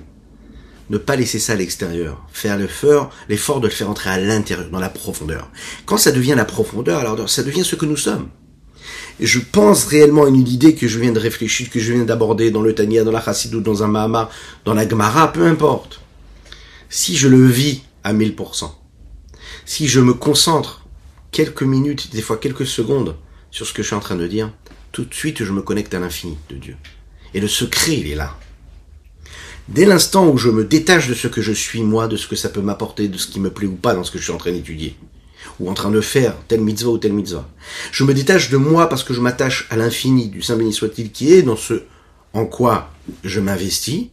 Ne 0.90 0.98
pas 0.98 1.16
laisser 1.16 1.38
ça 1.38 1.52
à 1.52 1.56
l'extérieur. 1.56 2.26
Faire 2.32 2.56
l'effort, 2.58 3.10
l'effort 3.28 3.60
de 3.60 3.68
le 3.68 3.72
faire 3.72 3.90
entrer 3.90 4.10
à 4.10 4.18
l'intérieur, 4.18 4.70
dans 4.70 4.80
la 4.80 4.88
profondeur. 4.88 5.50
Quand 5.86 5.96
ça 5.96 6.12
devient 6.12 6.34
la 6.36 6.44
profondeur, 6.44 6.98
alors 6.98 7.28
ça 7.28 7.42
devient 7.42 7.64
ce 7.64 7.76
que 7.76 7.86
nous 7.86 7.96
sommes 7.96 8.28
je 9.20 9.38
pense 9.38 9.84
réellement 9.84 10.24
à 10.24 10.28
une 10.28 10.46
idée 10.46 10.74
que 10.74 10.88
je 10.88 10.98
viens 10.98 11.12
de 11.12 11.18
réfléchir, 11.18 11.70
que 11.70 11.80
je 11.80 11.92
viens 11.92 12.04
d'aborder 12.04 12.50
dans 12.50 12.62
le 12.62 12.74
Tania, 12.74 13.04
dans 13.04 13.12
la 13.12 13.22
Chassidou, 13.22 13.60
dans 13.60 13.82
un 13.82 13.88
Mahama, 13.88 14.30
dans 14.64 14.74
la 14.74 14.88
Gemara, 14.88 15.32
peu 15.32 15.46
importe. 15.46 16.00
Si 16.88 17.16
je 17.16 17.28
le 17.28 17.46
vis 17.46 17.82
à 18.02 18.12
1000%, 18.12 18.70
si 19.64 19.88
je 19.88 20.00
me 20.00 20.14
concentre 20.14 20.84
quelques 21.30 21.62
minutes, 21.62 22.10
des 22.12 22.22
fois 22.22 22.36
quelques 22.36 22.66
secondes 22.66 23.16
sur 23.50 23.66
ce 23.66 23.72
que 23.72 23.82
je 23.82 23.88
suis 23.88 23.96
en 23.96 24.00
train 24.00 24.16
de 24.16 24.26
dire, 24.26 24.52
tout 24.92 25.04
de 25.04 25.14
suite 25.14 25.44
je 25.44 25.52
me 25.52 25.62
connecte 25.62 25.94
à 25.94 26.00
l'infini 26.00 26.36
de 26.50 26.56
Dieu. 26.56 26.76
Et 27.34 27.40
le 27.40 27.48
secret, 27.48 27.94
il 27.94 28.10
est 28.10 28.14
là. 28.14 28.36
Dès 29.68 29.86
l'instant 29.86 30.28
où 30.28 30.36
je 30.36 30.50
me 30.50 30.64
détache 30.64 31.08
de 31.08 31.14
ce 31.14 31.26
que 31.26 31.40
je 31.40 31.52
suis 31.52 31.82
moi, 31.82 32.06
de 32.06 32.16
ce 32.16 32.28
que 32.28 32.36
ça 32.36 32.48
peut 32.48 32.60
m'apporter, 32.60 33.08
de 33.08 33.16
ce 33.16 33.26
qui 33.26 33.40
me 33.40 33.50
plaît 33.50 33.66
ou 33.66 33.76
pas 33.76 33.94
dans 33.94 34.04
ce 34.04 34.10
que 34.10 34.18
je 34.18 34.24
suis 34.24 34.32
en 34.32 34.38
train 34.38 34.52
d'étudier, 34.52 34.96
ou 35.60 35.70
en 35.70 35.74
train 35.74 35.90
de 35.90 36.00
faire 36.00 36.34
tel 36.48 36.60
mitzvah 36.60 36.90
ou 36.90 36.98
tel 36.98 37.12
mitzvah. 37.12 37.48
Je 37.92 38.04
me 38.04 38.14
détache 38.14 38.50
de 38.50 38.56
moi 38.56 38.88
parce 38.88 39.04
que 39.04 39.14
je 39.14 39.20
m'attache 39.20 39.66
à 39.70 39.76
l'infini 39.76 40.28
du 40.28 40.42
Saint 40.42 40.56
béni 40.56 40.72
soit-il 40.72 41.12
qui 41.12 41.32
est 41.32 41.42
dans 41.42 41.56
ce 41.56 41.82
en 42.32 42.46
quoi 42.46 42.90
je 43.22 43.40
m'investis. 43.40 44.06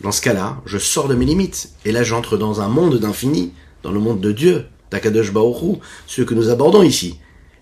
Dans 0.00 0.12
ce 0.12 0.20
cas-là, 0.20 0.60
je 0.66 0.78
sors 0.78 1.08
de 1.08 1.14
mes 1.14 1.24
limites. 1.24 1.70
Et 1.84 1.92
là, 1.92 2.02
j'entre 2.02 2.36
dans 2.36 2.60
un 2.60 2.68
monde 2.68 2.98
d'infini, 2.98 3.52
dans 3.82 3.92
le 3.92 4.00
monde 4.00 4.20
de 4.20 4.32
Dieu, 4.32 4.66
Takadosh 4.90 5.32
Baoru, 5.32 5.76
ce 6.06 6.22
que 6.22 6.34
nous 6.34 6.50
abordons 6.50 6.82
ici. 6.82 7.18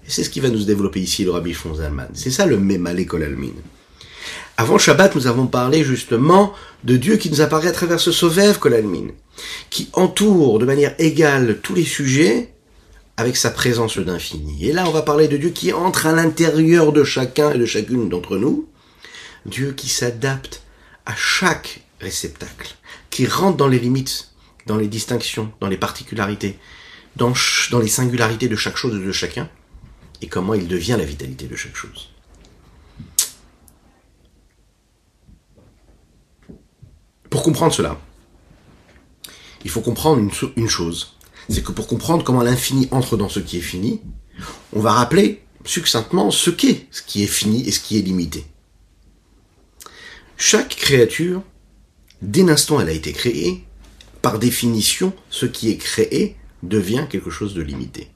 Et 0.07 0.11
c'est 0.11 0.25
ce 0.25 0.31
qui 0.31 0.41
va 0.41 0.49
nous 0.49 0.65
développer 0.65 1.01
ici 1.01 1.25
le 1.25 1.31
Rabbi 1.31 1.53
Fonzalman. 1.53 2.09
C'est 2.15 2.31
ça 2.31 2.47
le 2.47 2.59
Mema 2.59 2.93
l'école 2.93 3.23
Almin. 3.23 3.53
Avant 4.57 4.79
Shabbat, 4.79 5.15
nous 5.17 5.27
avons 5.27 5.47
parlé 5.47 5.83
justement 5.83 6.53
de 6.85 6.97
Dieu 6.97 7.17
qui 7.17 7.31
nous 7.31 7.41
apparaît 7.41 7.69
à 7.69 7.73
travers 7.73 7.99
ce 7.99 8.13
Sovev 8.13 8.59
Kolalmin, 8.59 9.09
qui 9.69 9.89
entoure 9.93 10.59
de 10.59 10.65
manière 10.65 10.95
égale 10.99 11.59
tous 11.61 11.75
les 11.75 11.85
sujets 11.85 12.54
avec 13.17 13.37
sa 13.37 13.51
présence 13.51 13.99
d'infini. 13.99 14.67
Et 14.67 14.73
là, 14.73 14.87
on 14.87 14.91
va 14.91 15.03
parler 15.03 15.29
de 15.29 15.37
Dieu 15.37 15.51
qui 15.51 15.73
entre 15.73 16.07
à 16.07 16.13
l'intérieur 16.13 16.93
de 16.93 17.05
chacun 17.05 17.53
et 17.53 17.59
de 17.59 17.67
chacune 17.67 18.09
d'entre 18.09 18.37
nous. 18.37 18.69
Dieu 19.47 19.73
qui 19.73 19.89
s'adapte 19.89 20.63
à 21.07 21.15
chaque 21.15 21.83
réceptacle, 22.01 22.75
qui 23.11 23.27
rentre 23.27 23.57
dans 23.57 23.69
les 23.69 23.79
limites, 23.79 24.33
dans 24.67 24.77
les 24.77 24.89
distinctions, 24.89 25.53
dans 25.61 25.69
les 25.69 25.77
particularités, 25.77 26.59
dans, 27.17 27.33
les 27.81 27.89
singularités 27.89 28.49
de 28.49 28.57
chaque 28.57 28.77
chose 28.77 28.97
et 29.01 29.05
de 29.05 29.13
chacun, 29.13 29.49
et 30.23 30.27
comment 30.27 30.55
il 30.55 30.67
devient 30.67 30.97
la 30.99 31.05
vitalité 31.05 31.47
de 31.47 31.57
chaque 31.57 31.77
chose. 31.77 32.11
Pour 37.31 37.43
comprendre 37.43 37.75
cela, 37.75 38.01
il 39.65 39.71
faut 39.71 39.81
comprendre 39.81 40.31
une 40.57 40.69
chose, 40.69 41.14
c'est 41.49 41.63
que 41.63 41.73
pour 41.73 41.87
comprendre 41.87 42.25
comment 42.25 42.43
l'infini 42.43 42.89
entre 42.91 43.17
dans 43.17 43.29
ce 43.29 43.41
qui 43.41 43.59
est 43.59 43.63
fini, 43.63 44.01
on 44.73 44.81
va 44.81 44.93
rappeler 44.93 45.43
succinctement 45.65 46.31
ce 46.31 46.51
qu'est 46.51 46.87
ce 46.91 47.03
qui 47.03 47.23
est 47.23 47.29
fini 47.29 47.67
et 47.67 47.73
ce 47.73 47.81
qui 47.81 47.99
est 47.99 48.03
limité. 48.03 48.45
Chaque 50.37 50.77
créature, 50.77 51.43
dès 52.23 52.43
l'instant 52.43 52.81
elle 52.81 52.89
a 52.89 52.93
été 52.93 53.13
créée, 53.13 53.65
par 54.23 54.39
définition, 54.39 55.13
ce 55.29 55.47
qui 55.47 55.71
est 55.71 55.77
créé 55.77 56.37
devient 56.63 57.07
quelque 57.11 57.31
chose 57.31 57.55
de 57.55 57.63
limité. 57.63 58.09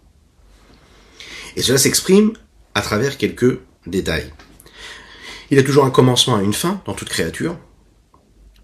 Et 1.56 1.62
cela 1.62 1.78
s'exprime 1.78 2.32
à 2.74 2.80
travers 2.80 3.18
quelques 3.18 3.60
détails. 3.86 4.32
Il 5.50 5.56
y 5.56 5.60
a 5.60 5.64
toujours 5.64 5.84
un 5.84 5.90
commencement 5.90 6.40
et 6.40 6.44
une 6.44 6.54
fin 6.54 6.82
dans 6.86 6.94
toute 6.94 7.08
créature. 7.08 7.58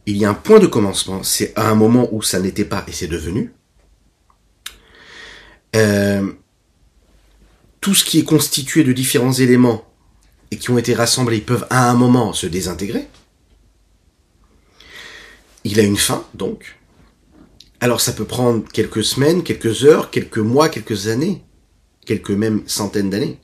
Il 0.06 0.16
y 0.16 0.25
a 0.25 0.30
un 0.30 0.35
point 0.35 0.59
de 0.59 0.66
commencement, 0.66 1.23
c'est 1.23 1.52
à 1.56 1.71
un 1.71 1.75
moment 1.75 2.09
où 2.12 2.23
ça 2.23 2.40
n'était 2.40 2.64
pas 2.64 2.85
et 2.87 2.92
c'est 2.92 3.06
devenu. 3.06 3.52
Euh, 5.75 6.33
tout 7.81 7.95
ce 7.95 8.04
qui 8.04 8.19
est 8.19 8.25
constitué 8.25 8.85
de 8.85 8.93
différents 8.93 9.33
éléments 9.33 9.85
et 10.50 10.57
qui 10.57 10.71
ont 10.71 10.78
été 10.78 10.95
rassemblés 10.95 11.40
peuvent 11.40 11.66
à 11.71 11.90
un 11.90 11.95
moment 11.95 12.33
se 12.33 12.47
désintégrer. 12.47 13.09
Il 15.64 15.81
a 15.81 15.83
une 15.83 15.97
fin, 15.97 16.25
donc. 16.35 16.78
Alors 17.81 18.00
ça 18.00 18.12
peut 18.12 18.25
prendre 18.25 18.64
quelques 18.73 19.04
semaines, 19.04 19.43
quelques 19.43 19.85
heures, 19.85 20.11
quelques 20.11 20.38
mois, 20.38 20.69
quelques 20.69 21.09
années, 21.09 21.43
quelques 22.07 22.31
même 22.31 22.62
centaines 22.66 23.11
d'années. 23.11 23.38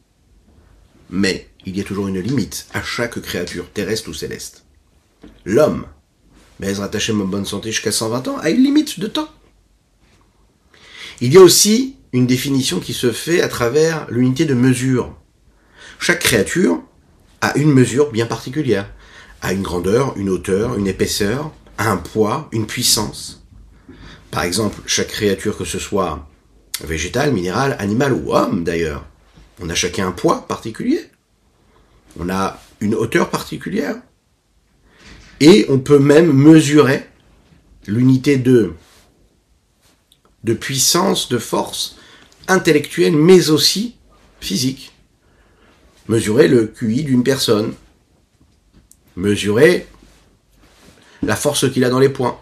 Mais 1.10 1.48
il 1.66 1.76
y 1.76 1.80
a 1.80 1.84
toujours 1.84 2.08
une 2.08 2.20
limite 2.20 2.66
à 2.72 2.82
chaque 2.82 3.20
créature, 3.20 3.70
terrestre 3.72 4.08
ou 4.08 4.14
céleste. 4.14 4.64
L'homme, 5.44 5.86
mais 6.60 6.72
rattaché 6.72 7.12
ma 7.12 7.24
bonne 7.24 7.44
santé 7.44 7.72
jusqu'à 7.72 7.92
120 7.92 8.28
ans, 8.28 8.38
a 8.38 8.50
une 8.50 8.62
limite 8.62 9.00
de 9.00 9.06
temps. 9.06 9.28
Il 11.20 11.34
y 11.34 11.36
a 11.36 11.40
aussi 11.40 11.96
une 12.12 12.26
définition 12.26 12.80
qui 12.80 12.92
se 12.92 13.12
fait 13.12 13.40
à 13.40 13.48
travers 13.48 14.06
l'unité 14.10 14.44
de 14.44 14.54
mesure. 14.54 15.16
Chaque 15.98 16.20
créature 16.20 16.82
a 17.40 17.56
une 17.56 17.72
mesure 17.72 18.10
bien 18.10 18.26
particulière, 18.26 18.90
a 19.42 19.52
une 19.52 19.62
grandeur, 19.62 20.16
une 20.16 20.28
hauteur, 20.28 20.76
une 20.76 20.86
épaisseur, 20.86 21.52
un 21.78 21.96
poids, 21.96 22.48
une 22.52 22.66
puissance. 22.66 23.46
Par 24.30 24.44
exemple, 24.44 24.80
chaque 24.86 25.08
créature, 25.08 25.56
que 25.56 25.64
ce 25.64 25.78
soit 25.78 26.28
végétale, 26.84 27.32
minérale, 27.32 27.76
animale 27.78 28.12
ou 28.12 28.34
homme 28.34 28.64
d'ailleurs, 28.64 29.06
on 29.60 29.68
a 29.68 29.74
chacun 29.74 30.08
un 30.08 30.12
poids 30.12 30.46
particulier. 30.46 31.10
On 32.18 32.28
a 32.28 32.60
une 32.80 32.94
hauteur 32.94 33.30
particulière. 33.30 33.96
Et 35.40 35.66
on 35.68 35.78
peut 35.78 35.98
même 35.98 36.32
mesurer 36.32 37.06
l'unité 37.86 38.36
de, 38.36 38.74
de 40.44 40.54
puissance, 40.54 41.28
de 41.28 41.38
force 41.38 41.96
intellectuelle, 42.50 43.16
mais 43.16 43.50
aussi 43.50 43.96
physique. 44.40 44.92
Mesurer 46.08 46.48
le 46.48 46.66
QI 46.66 47.04
d'une 47.04 47.22
personne. 47.22 47.72
Mesurer 49.16 49.86
la 51.22 51.36
force 51.36 51.70
qu'il 51.70 51.84
a 51.84 51.90
dans 51.90 51.98
les 51.98 52.08
poings. 52.08 52.38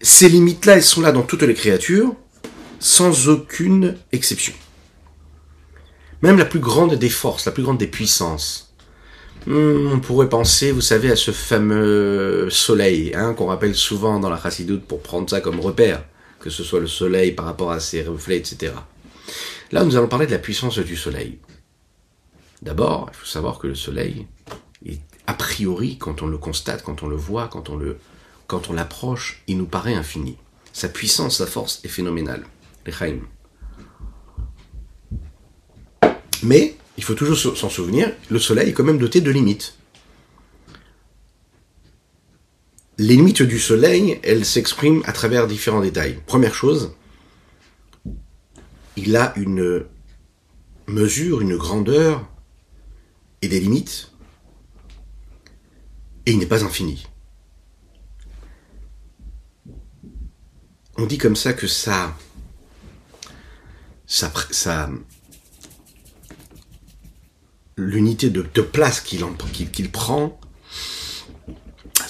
Ces 0.00 0.28
limites-là, 0.28 0.76
elles 0.76 0.82
sont 0.82 1.00
là 1.00 1.12
dans 1.12 1.22
toutes 1.22 1.42
les 1.42 1.54
créatures, 1.54 2.14
sans 2.80 3.28
aucune 3.28 3.96
exception. 4.10 4.54
Même 6.22 6.38
la 6.38 6.44
plus 6.44 6.60
grande 6.60 6.94
des 6.94 7.08
forces, 7.08 7.46
la 7.46 7.52
plus 7.52 7.62
grande 7.62 7.78
des 7.78 7.86
puissances. 7.86 8.74
Hmm, 9.46 9.88
on 9.92 10.00
pourrait 10.00 10.28
penser, 10.28 10.70
vous 10.70 10.80
savez, 10.80 11.10
à 11.10 11.16
ce 11.16 11.32
fameux 11.32 12.48
soleil, 12.50 13.12
hein, 13.14 13.34
qu'on 13.34 13.46
rappelle 13.46 13.74
souvent 13.74 14.20
dans 14.20 14.30
la 14.30 14.40
chassidoute 14.40 14.84
pour 14.84 15.02
prendre 15.02 15.28
ça 15.28 15.40
comme 15.40 15.58
repère, 15.58 16.04
que 16.42 16.50
ce 16.50 16.64
soit 16.64 16.80
le 16.80 16.88
soleil 16.88 17.32
par 17.32 17.46
rapport 17.46 17.70
à 17.70 17.80
ses 17.80 18.02
reflets, 18.02 18.36
etc. 18.36 18.74
Là, 19.70 19.84
nous 19.84 19.96
allons 19.96 20.08
parler 20.08 20.26
de 20.26 20.32
la 20.32 20.38
puissance 20.38 20.78
du 20.78 20.96
soleil. 20.96 21.38
D'abord, 22.60 23.08
il 23.12 23.16
faut 23.16 23.26
savoir 23.26 23.58
que 23.58 23.68
le 23.68 23.74
soleil 23.74 24.26
a 25.26 25.34
priori, 25.34 25.98
quand 25.98 26.22
on 26.22 26.26
le 26.26 26.36
constate, 26.36 26.82
quand 26.82 27.02
on 27.02 27.08
le 27.08 27.16
voit, 27.16 27.48
quand 27.48 27.70
on 27.70 27.76
le, 27.76 27.96
quand 28.46 28.70
on 28.70 28.72
l'approche, 28.72 29.42
il 29.46 29.56
nous 29.56 29.66
paraît 29.66 29.94
infini. 29.94 30.36
Sa 30.72 30.88
puissance, 30.88 31.38
sa 31.38 31.46
force 31.46 31.80
est 31.84 31.88
phénoménale. 31.88 32.44
Mais, 36.42 36.76
il 36.98 37.04
faut 37.04 37.14
toujours 37.14 37.38
s'en 37.38 37.70
souvenir, 37.70 38.10
le 38.30 38.38
soleil 38.38 38.70
est 38.70 38.72
quand 38.72 38.84
même 38.84 38.98
doté 38.98 39.20
de 39.20 39.30
limites. 39.30 39.76
Les 42.98 43.16
limites 43.16 43.42
du 43.42 43.58
soleil, 43.58 44.20
elles 44.22 44.44
s'expriment 44.44 45.02
à 45.06 45.12
travers 45.12 45.46
différents 45.46 45.80
détails. 45.80 46.20
Première 46.26 46.54
chose, 46.54 46.94
il 48.96 49.16
a 49.16 49.32
une 49.36 49.84
mesure, 50.86 51.40
une 51.40 51.56
grandeur 51.56 52.28
et 53.40 53.48
des 53.48 53.60
limites 53.60 54.12
et 56.26 56.32
il 56.32 56.38
n'est 56.38 56.46
pas 56.46 56.64
infini. 56.64 57.06
On 60.96 61.06
dit 61.06 61.18
comme 61.18 61.36
ça 61.36 61.52
que 61.52 61.66
ça, 61.66 62.16
ça, 64.06 64.90
l'unité 67.76 68.30
de, 68.30 68.42
place 68.60 69.00
qu'il 69.00 69.90
prend, 69.90 70.38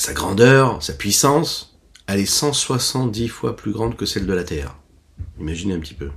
sa 0.02 0.14
grandeur, 0.14 0.82
sa 0.82 0.94
puissance, 0.94 1.78
elle 2.08 2.18
est 2.18 2.26
170 2.26 3.28
fois 3.28 3.54
plus 3.54 3.70
grande 3.70 3.96
que 3.96 4.04
celle 4.04 4.26
de 4.26 4.32
la 4.32 4.42
Terre. 4.42 4.76
Imaginez 5.38 5.74
un 5.74 5.78
petit 5.78 5.94
peu. 5.94 6.10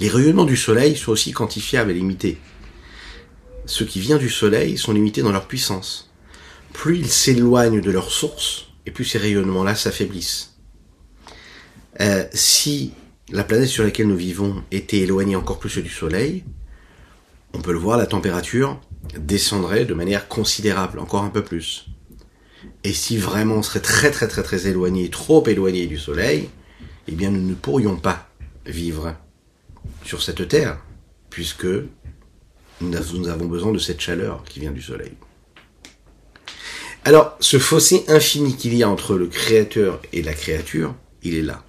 Les 0.00 0.08
rayonnements 0.08 0.46
du 0.46 0.56
Soleil 0.56 0.96
sont 0.96 1.12
aussi 1.12 1.32
quantifiables 1.32 1.90
et 1.90 1.94
limités. 1.94 2.38
Ce 3.66 3.84
qui 3.84 4.00
vient 4.00 4.16
du 4.16 4.30
Soleil 4.30 4.78
sont 4.78 4.94
limités 4.94 5.20
dans 5.20 5.32
leur 5.32 5.46
puissance 5.48 6.10
plus 6.72 6.98
ils 6.98 7.10
s'éloignent 7.10 7.82
de 7.82 7.90
leur 7.90 8.10
source, 8.10 8.68
et 8.86 8.90
plus 8.90 9.04
ces 9.04 9.18
rayonnements-là 9.18 9.74
s'affaiblissent. 9.74 10.54
Euh, 12.00 12.24
si 12.32 12.92
la 13.30 13.44
planète 13.44 13.68
sur 13.68 13.84
laquelle 13.84 14.06
nous 14.06 14.16
vivons 14.16 14.62
était 14.70 15.00
éloignée 15.00 15.36
encore 15.36 15.58
plus 15.58 15.76
du 15.78 15.90
Soleil, 15.90 16.44
on 17.52 17.60
peut 17.60 17.72
le 17.72 17.78
voir, 17.78 17.98
la 17.98 18.06
température 18.06 18.80
descendrait 19.18 19.84
de 19.84 19.92
manière 19.92 20.28
considérable, 20.28 21.00
encore 21.00 21.24
un 21.24 21.28
peu 21.28 21.42
plus. 21.42 21.90
Et 22.82 22.92
si 22.92 23.18
vraiment 23.18 23.56
on 23.56 23.62
serait 23.62 23.80
très 23.80 24.10
très 24.10 24.26
très 24.26 24.42
très 24.42 24.66
éloigné, 24.66 25.10
trop 25.10 25.46
éloigné 25.46 25.86
du 25.86 25.98
Soleil, 25.98 26.48
eh 27.08 27.12
bien 27.12 27.30
nous 27.30 27.42
ne 27.42 27.54
pourrions 27.54 27.96
pas 27.96 28.30
vivre 28.66 29.14
sur 30.04 30.22
cette 30.22 30.48
Terre, 30.48 30.78
puisque 31.28 31.66
nous 32.80 33.28
avons 33.28 33.46
besoin 33.46 33.72
de 33.72 33.78
cette 33.78 34.00
chaleur 34.00 34.44
qui 34.44 34.60
vient 34.60 34.72
du 34.72 34.82
Soleil. 34.82 35.12
Alors, 37.04 37.36
ce 37.40 37.58
fossé 37.58 38.04
infini 38.08 38.56
qu'il 38.56 38.74
y 38.74 38.82
a 38.82 38.88
entre 38.88 39.16
le 39.16 39.26
créateur 39.26 40.00
et 40.12 40.22
la 40.22 40.34
créature, 40.34 40.94
il 41.22 41.34
est 41.34 41.42
là. 41.42 41.64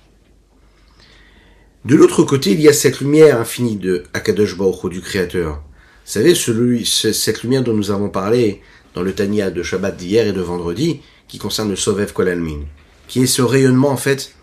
De 1.86 1.96
l'autre 1.96 2.24
côté, 2.24 2.52
il 2.52 2.62
y 2.62 2.68
a 2.68 2.74
cette 2.74 3.00
lumière 3.00 3.40
infinie 3.40 3.78
de 3.78 4.04
Akadosh 4.14 4.58
Baruch 4.58 4.92
du 4.92 5.02
créateur. 5.02 5.64
Savez, 6.12 6.36
cette 6.36 7.42
lumière 7.42 7.64
dont 7.64 7.74
nous 7.74 7.90
avons 7.90 8.10
parlé 8.10 8.62
dans 8.94 9.02
le 9.02 9.16
Tania 9.16 9.50
de 9.50 9.64
Shabbat 9.64 9.96
d'hier 9.96 10.28
et 10.28 10.34
de 10.34 10.42
vendredi, 10.42 11.00
qui 11.30 11.38
concerne 11.38 11.70
le 11.70 11.78
Sovev 11.78 12.12
Kolalmin, 12.12 12.66
qui 13.08 13.24
est 13.24 13.28
ce 13.28 13.42
rayonnement, 13.42 13.92
en 13.92 13.96
fait, 13.96 14.36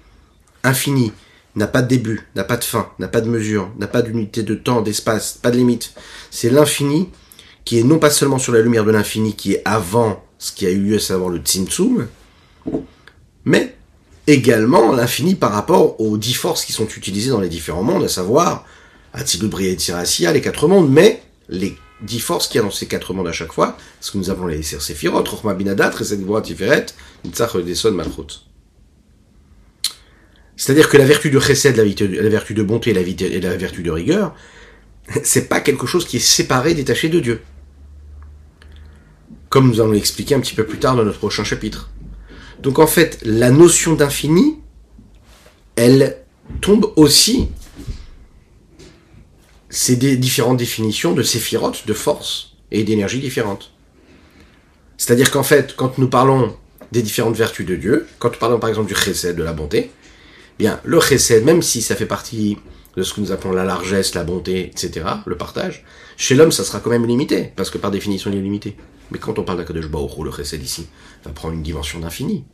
infini, 0.64 1.12
n'a 1.56 1.66
pas 1.66 1.82
de 1.82 1.88
début, 1.88 2.26
n'a 2.34 2.44
pas 2.44 2.56
de 2.56 2.64
fin, 2.64 2.88
n'a 2.98 3.06
pas 3.06 3.20
de 3.20 3.28
mesure, 3.28 3.70
n'a 3.78 3.86
pas 3.86 4.00
d'unité 4.00 4.42
de 4.42 4.54
temps, 4.54 4.80
d'espace, 4.80 5.38
pas 5.42 5.50
de 5.50 5.58
limite. 5.58 5.92
C'est 6.30 6.48
l'infini 6.48 7.10
qui 7.66 7.78
est 7.78 7.82
non 7.84 7.98
pas 7.98 8.08
seulement 8.08 8.38
sur 8.38 8.54
la 8.54 8.62
lumière 8.62 8.86
de 8.86 8.92
l'infini 8.92 9.36
qui 9.36 9.52
est 9.52 9.62
avant 9.66 10.24
ce 10.38 10.52
qui 10.52 10.64
a 10.64 10.70
eu 10.70 10.78
lieu 10.78 10.96
à 10.96 11.00
savoir 11.00 11.28
le 11.28 11.36
Tzimtzum, 11.36 12.08
mais 13.44 13.76
également 14.26 14.92
l'infini 14.92 15.34
par 15.34 15.52
rapport 15.52 16.00
aux 16.00 16.16
dix 16.16 16.32
forces 16.32 16.64
qui 16.64 16.72
sont 16.72 16.88
utilisées 16.88 17.28
dans 17.28 17.42
les 17.42 17.50
différents 17.50 17.82
mondes, 17.82 18.04
à 18.04 18.08
savoir 18.08 18.64
Atzilut, 19.12 19.48
Bria 19.48 19.68
et 19.68 20.32
les 20.32 20.40
quatre 20.40 20.66
mondes, 20.66 20.90
mais 20.90 21.24
les 21.48 21.76
dix 22.02 22.20
forces 22.20 22.48
qu'il 22.48 22.56
y 22.56 22.60
a 22.60 22.62
dans 22.62 22.70
ces 22.70 22.86
quatre 22.86 23.12
mondes 23.14 23.28
à 23.28 23.32
chaque 23.32 23.52
fois, 23.52 23.76
parce 23.98 24.10
que 24.10 24.18
nous 24.18 24.30
avons 24.30 24.46
les 24.46 24.62
Sephirot, 24.62 25.24
Rochma 25.24 25.54
Binadat, 25.54 25.90
Resed 25.90 26.20
Tiferet, 26.42 26.86
Nitzach 27.24 27.56
Deson 27.56 27.92
Malchut. 27.92 28.44
C'est-à-dire 30.56 30.88
que 30.88 30.96
la 30.96 31.04
vertu 31.04 31.30
de 31.30 31.38
chesed, 31.38 31.76
la, 31.76 31.84
la 31.84 32.28
vertu 32.28 32.54
de 32.54 32.62
bonté 32.62 32.92
la, 32.92 33.00
et 33.00 33.40
la 33.40 33.56
vertu 33.56 33.82
de 33.82 33.90
rigueur, 33.90 34.34
c'est 35.22 35.48
pas 35.48 35.60
quelque 35.60 35.86
chose 35.86 36.06
qui 36.06 36.16
est 36.16 36.20
séparé, 36.20 36.74
détaché 36.74 37.08
de 37.08 37.20
Dieu 37.20 37.40
comme 39.48 39.68
nous 39.68 39.80
allons 39.80 39.92
l'expliquer 39.92 40.34
un 40.34 40.40
petit 40.40 40.54
peu 40.54 40.64
plus 40.64 40.78
tard 40.78 40.96
dans 40.96 41.04
notre 41.04 41.18
prochain 41.18 41.44
chapitre. 41.44 41.90
Donc 42.60 42.78
en 42.78 42.86
fait, 42.86 43.18
la 43.22 43.50
notion 43.50 43.94
d'infini, 43.94 44.58
elle 45.76 46.18
tombe 46.60 46.92
aussi, 46.96 47.48
c'est 49.70 49.96
des 49.96 50.16
différentes 50.16 50.56
définitions 50.56 51.12
de 51.12 51.22
séphirotes, 51.22 51.86
de 51.86 51.92
force 51.92 52.56
et 52.70 52.84
d'énergie 52.84 53.20
différentes. 53.20 53.72
C'est-à-dire 54.96 55.30
qu'en 55.30 55.42
fait, 55.42 55.76
quand 55.76 55.98
nous 55.98 56.08
parlons 56.08 56.56
des 56.92 57.02
différentes 57.02 57.36
vertus 57.36 57.66
de 57.66 57.76
Dieu, 57.76 58.06
quand 58.18 58.32
nous 58.32 58.38
parlons 58.38 58.58
par 58.58 58.68
exemple 58.68 58.88
du 58.88 58.94
chesed, 58.94 59.36
de 59.36 59.42
la 59.42 59.52
bonté, 59.52 59.90
bien, 60.58 60.80
le 60.84 61.00
chesed, 61.00 61.44
même 61.44 61.62
si 61.62 61.82
ça 61.82 61.96
fait 61.96 62.06
partie 62.06 62.56
de 62.96 63.02
ce 63.02 63.14
que 63.14 63.20
nous 63.20 63.30
appelons 63.30 63.52
la 63.52 63.64
largesse, 63.64 64.14
la 64.14 64.24
bonté, 64.24 64.66
etc., 64.66 65.06
le 65.26 65.36
partage, 65.36 65.84
chez 66.16 66.34
l'homme, 66.34 66.50
ça 66.50 66.64
sera 66.64 66.80
quand 66.80 66.90
même 66.90 67.06
limité, 67.06 67.52
parce 67.54 67.70
que 67.70 67.78
par 67.78 67.90
définition, 67.90 68.30
il 68.32 68.38
est 68.38 68.42
limité. 68.42 68.76
Mais 69.10 69.18
quand 69.18 69.38
on 69.38 69.44
parle 69.44 69.58
d'Akadosh 69.58 69.88
Baruch 69.88 70.18
le 70.22 70.32
chesed 70.32 70.62
ici 70.62 70.88
va 71.24 71.30
prendre 71.30 71.54
une 71.54 71.62
dimension 71.62 72.00
d'infini. 72.00 72.44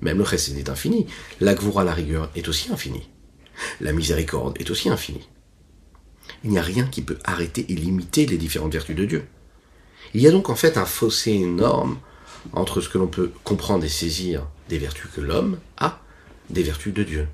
Même 0.00 0.18
le 0.18 0.24
chesed 0.24 0.58
est 0.58 0.68
infini. 0.68 1.06
La 1.40 1.54
la 1.54 1.92
rigueur, 1.92 2.30
est 2.34 2.48
aussi 2.48 2.72
infinie. 2.72 3.08
La 3.80 3.92
miséricorde 3.92 4.60
est 4.60 4.70
aussi 4.70 4.88
infinie. 4.88 5.28
Il 6.44 6.50
n'y 6.50 6.58
a 6.58 6.62
rien 6.62 6.84
qui 6.84 7.02
peut 7.02 7.18
arrêter 7.24 7.64
et 7.68 7.74
limiter 7.74 8.26
les 8.26 8.36
différentes 8.36 8.72
vertus 8.72 8.96
de 8.96 9.04
Dieu. 9.04 9.24
Il 10.14 10.20
y 10.20 10.26
a 10.26 10.30
donc 10.30 10.50
en 10.50 10.56
fait 10.56 10.76
un 10.76 10.84
fossé 10.84 11.32
énorme 11.32 11.98
entre 12.52 12.80
ce 12.80 12.88
que 12.88 12.98
l'on 12.98 13.06
peut 13.06 13.32
comprendre 13.44 13.84
et 13.84 13.88
saisir 13.88 14.46
des 14.68 14.78
vertus 14.78 15.10
que 15.14 15.20
l'homme 15.20 15.58
a, 15.78 16.00
des 16.50 16.62
vertus 16.62 16.92
de 16.92 17.02
Dieu. 17.02 17.28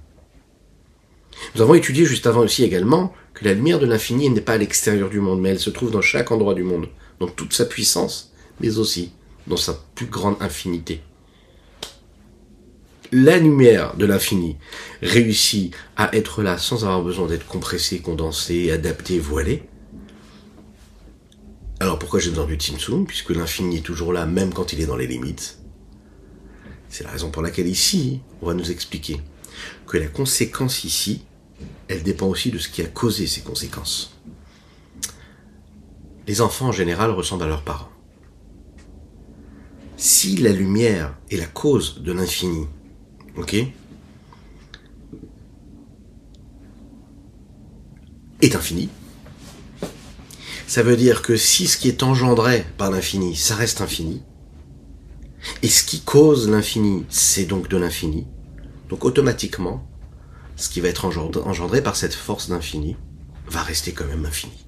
Nous 1.55 1.63
avons 1.63 1.75
étudié 1.75 2.05
juste 2.05 2.27
avant 2.27 2.41
aussi 2.41 2.65
également 2.65 3.15
que 3.35 3.45
la 3.45 3.55
lumière 3.55 3.79
de 3.79 3.87
l'infini 3.87 4.29
n'est 4.29 4.41
pas 4.41 4.55
à 4.55 4.59
l'extérieur 4.59 5.09
du 5.09 5.21
monde, 5.21 5.41
mais 5.41 5.51
elle 5.51 5.61
se 5.61 5.71
trouve 5.71 5.91
dans 5.91 6.03
chaque 6.03 6.31
endroit 6.31 6.55
du 6.55 6.63
monde, 6.63 6.89
dans 7.21 7.29
toute 7.29 7.53
sa 7.53 7.65
puissance, 7.65 8.33
mais 8.61 8.79
aussi 8.79 9.13
dans 9.47 9.57
sa 9.57 9.79
plus 9.95 10.07
grande 10.07 10.37
infinité. 10.41 11.01
La 13.11 13.39
lumière 13.39 13.97
de 13.97 14.05
l'infini 14.05 14.59
réussit 15.01 15.75
à 15.97 16.15
être 16.15 16.43
là 16.43 16.59
sans 16.59 16.85
avoir 16.85 17.03
besoin 17.03 17.27
d'être 17.27 17.47
compressée, 17.47 18.01
condensée, 18.01 18.71
adaptée, 18.71 19.19
voilée. 19.19 19.63
Alors 21.81 21.99
pourquoi 21.99 22.21
j'ai 22.21 22.29
besoin 22.29 22.45
du 22.45 22.57
Tzimtzum 22.57 23.07
Puisque 23.07 23.31
l'infini 23.31 23.79
est 23.79 23.83
toujours 23.83 24.13
là, 24.13 24.27
même 24.27 24.53
quand 24.53 24.75
il 24.75 24.83
est 24.83 24.87
dans 24.87 24.97
les 24.97 25.07
limites? 25.07 25.59
C'est 26.91 27.05
la 27.05 27.11
raison 27.11 27.31
pour 27.31 27.41
laquelle 27.41 27.67
ici, 27.67 28.21
on 28.43 28.47
va 28.47 28.55
nous 28.55 28.71
expliquer 28.71 29.23
que 29.87 29.97
la 29.97 30.09
conséquence 30.09 30.85
ici, 30.85 31.25
elle 31.89 32.03
dépend 32.03 32.27
aussi 32.27 32.51
de 32.51 32.59
ce 32.59 32.69
qui 32.69 32.83
a 32.83 32.87
causé 32.87 33.27
ces 33.27 33.41
conséquences. 33.41 34.19
Les 36.27 36.43
enfants 36.43 36.69
en 36.69 36.73
général 36.73 37.11
ressemblent 37.13 37.45
à 37.45 37.49
leurs 37.49 37.65
parents. 37.65 37.89
Si 39.97 40.37
la 40.37 40.53
lumière 40.53 41.17
est 41.31 41.39
la 41.39 41.47
cause 41.47 42.03
de 42.03 42.13
l'infini, 42.13 42.67
ok, 43.39 43.55
est 48.41 48.55
infini, 48.55 48.89
ça 50.67 50.83
veut 50.83 50.97
dire 50.97 51.23
que 51.23 51.37
si 51.37 51.67
ce 51.67 51.77
qui 51.77 51.89
est 51.89 52.03
engendré 52.03 52.67
par 52.77 52.91
l'infini, 52.91 53.37
ça 53.37 53.55
reste 53.55 53.81
infini, 53.81 54.23
et 55.63 55.69
ce 55.69 55.85
qui 55.85 56.01
cause 56.01 56.49
l'infini, 56.49 57.07
c'est 57.09 57.47
donc 57.47 57.69
de 57.69 57.77
l'infini, 57.77 58.27
donc 58.89 59.05
automatiquement, 59.05 59.89
ce 60.57 60.69
qui 60.69 60.81
va 60.81 60.89
être 60.89 61.05
engendré 61.05 61.83
par 61.83 61.95
cette 61.97 62.15
force 62.15 62.49
d'infini 62.49 62.97
va 63.47 63.63
rester 63.63 63.93
quand 63.93 64.07
même 64.07 64.27
infini. 64.27 64.67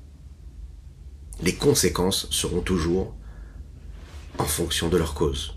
Les 1.43 1.55
conséquences 1.55 2.29
seront 2.31 2.61
toujours 2.61 3.15
en 4.39 4.45
fonction 4.45 4.89
de 4.89 4.97
leur 4.97 5.15
cause. 5.15 5.57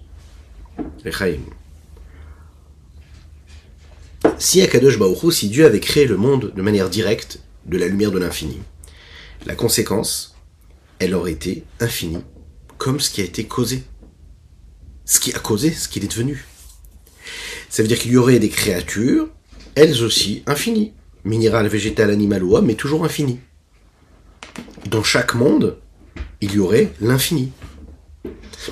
Si 4.44 4.62
Akadosh 4.62 5.00
Baruch 5.00 5.32
si 5.32 5.48
Dieu 5.48 5.66
avait 5.66 5.80
créé 5.80 6.06
le 6.06 6.18
monde 6.18 6.52
de 6.54 6.62
manière 6.62 6.90
directe 6.90 7.40
de 7.66 7.78
la 7.78 7.88
lumière 7.88 8.12
de 8.12 8.20
l'infini, 8.20 8.60
la 9.46 9.56
conséquence, 9.56 10.36
elle 11.00 11.16
aurait 11.16 11.32
été 11.32 11.64
infinie, 11.80 12.26
comme 12.78 13.00
ce 13.00 13.10
qui 13.10 13.22
a 13.22 13.24
été 13.24 13.46
causé. 13.46 13.86
Ce 15.06 15.22
qui 15.22 15.34
a 15.34 15.40
causé 15.40 15.72
ce 15.72 15.88
qu'il 15.88 16.04
est 16.04 16.10
devenu. 16.10 16.46
Ça 17.70 17.84
veut 17.84 17.88
dire 17.88 17.98
qu'il 17.98 18.12
y 18.12 18.18
aurait 18.18 18.40
des 18.40 18.50
créatures 18.50 19.30
elles 19.76 20.04
aussi 20.04 20.44
infinies. 20.46 20.92
Minéral, 21.24 21.68
végétal, 21.68 22.10
animal 22.12 22.44
ou 22.44 22.58
homme, 22.58 22.66
mais 22.66 22.76
toujours 22.76 23.06
infini. 23.06 23.40
Dans 24.88 25.04
chaque 25.04 25.36
monde, 25.36 25.78
il 26.42 26.54
y 26.54 26.60
aurait 26.60 26.92
l'infini. 27.00 27.54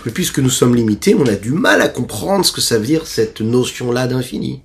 Mais 0.05 0.11
puisque 0.11 0.39
nous 0.39 0.49
sommes 0.49 0.75
limités, 0.75 1.15
on 1.15 1.25
a 1.27 1.35
du 1.35 1.53
mal 1.53 1.81
à 1.81 1.87
comprendre 1.87 2.43
ce 2.43 2.51
que 2.51 2.59
ça 2.59 2.77
veut 2.77 2.85
dire 2.85 3.07
cette 3.07 3.39
notion-là 3.39 4.07
d'infini. 4.07 4.63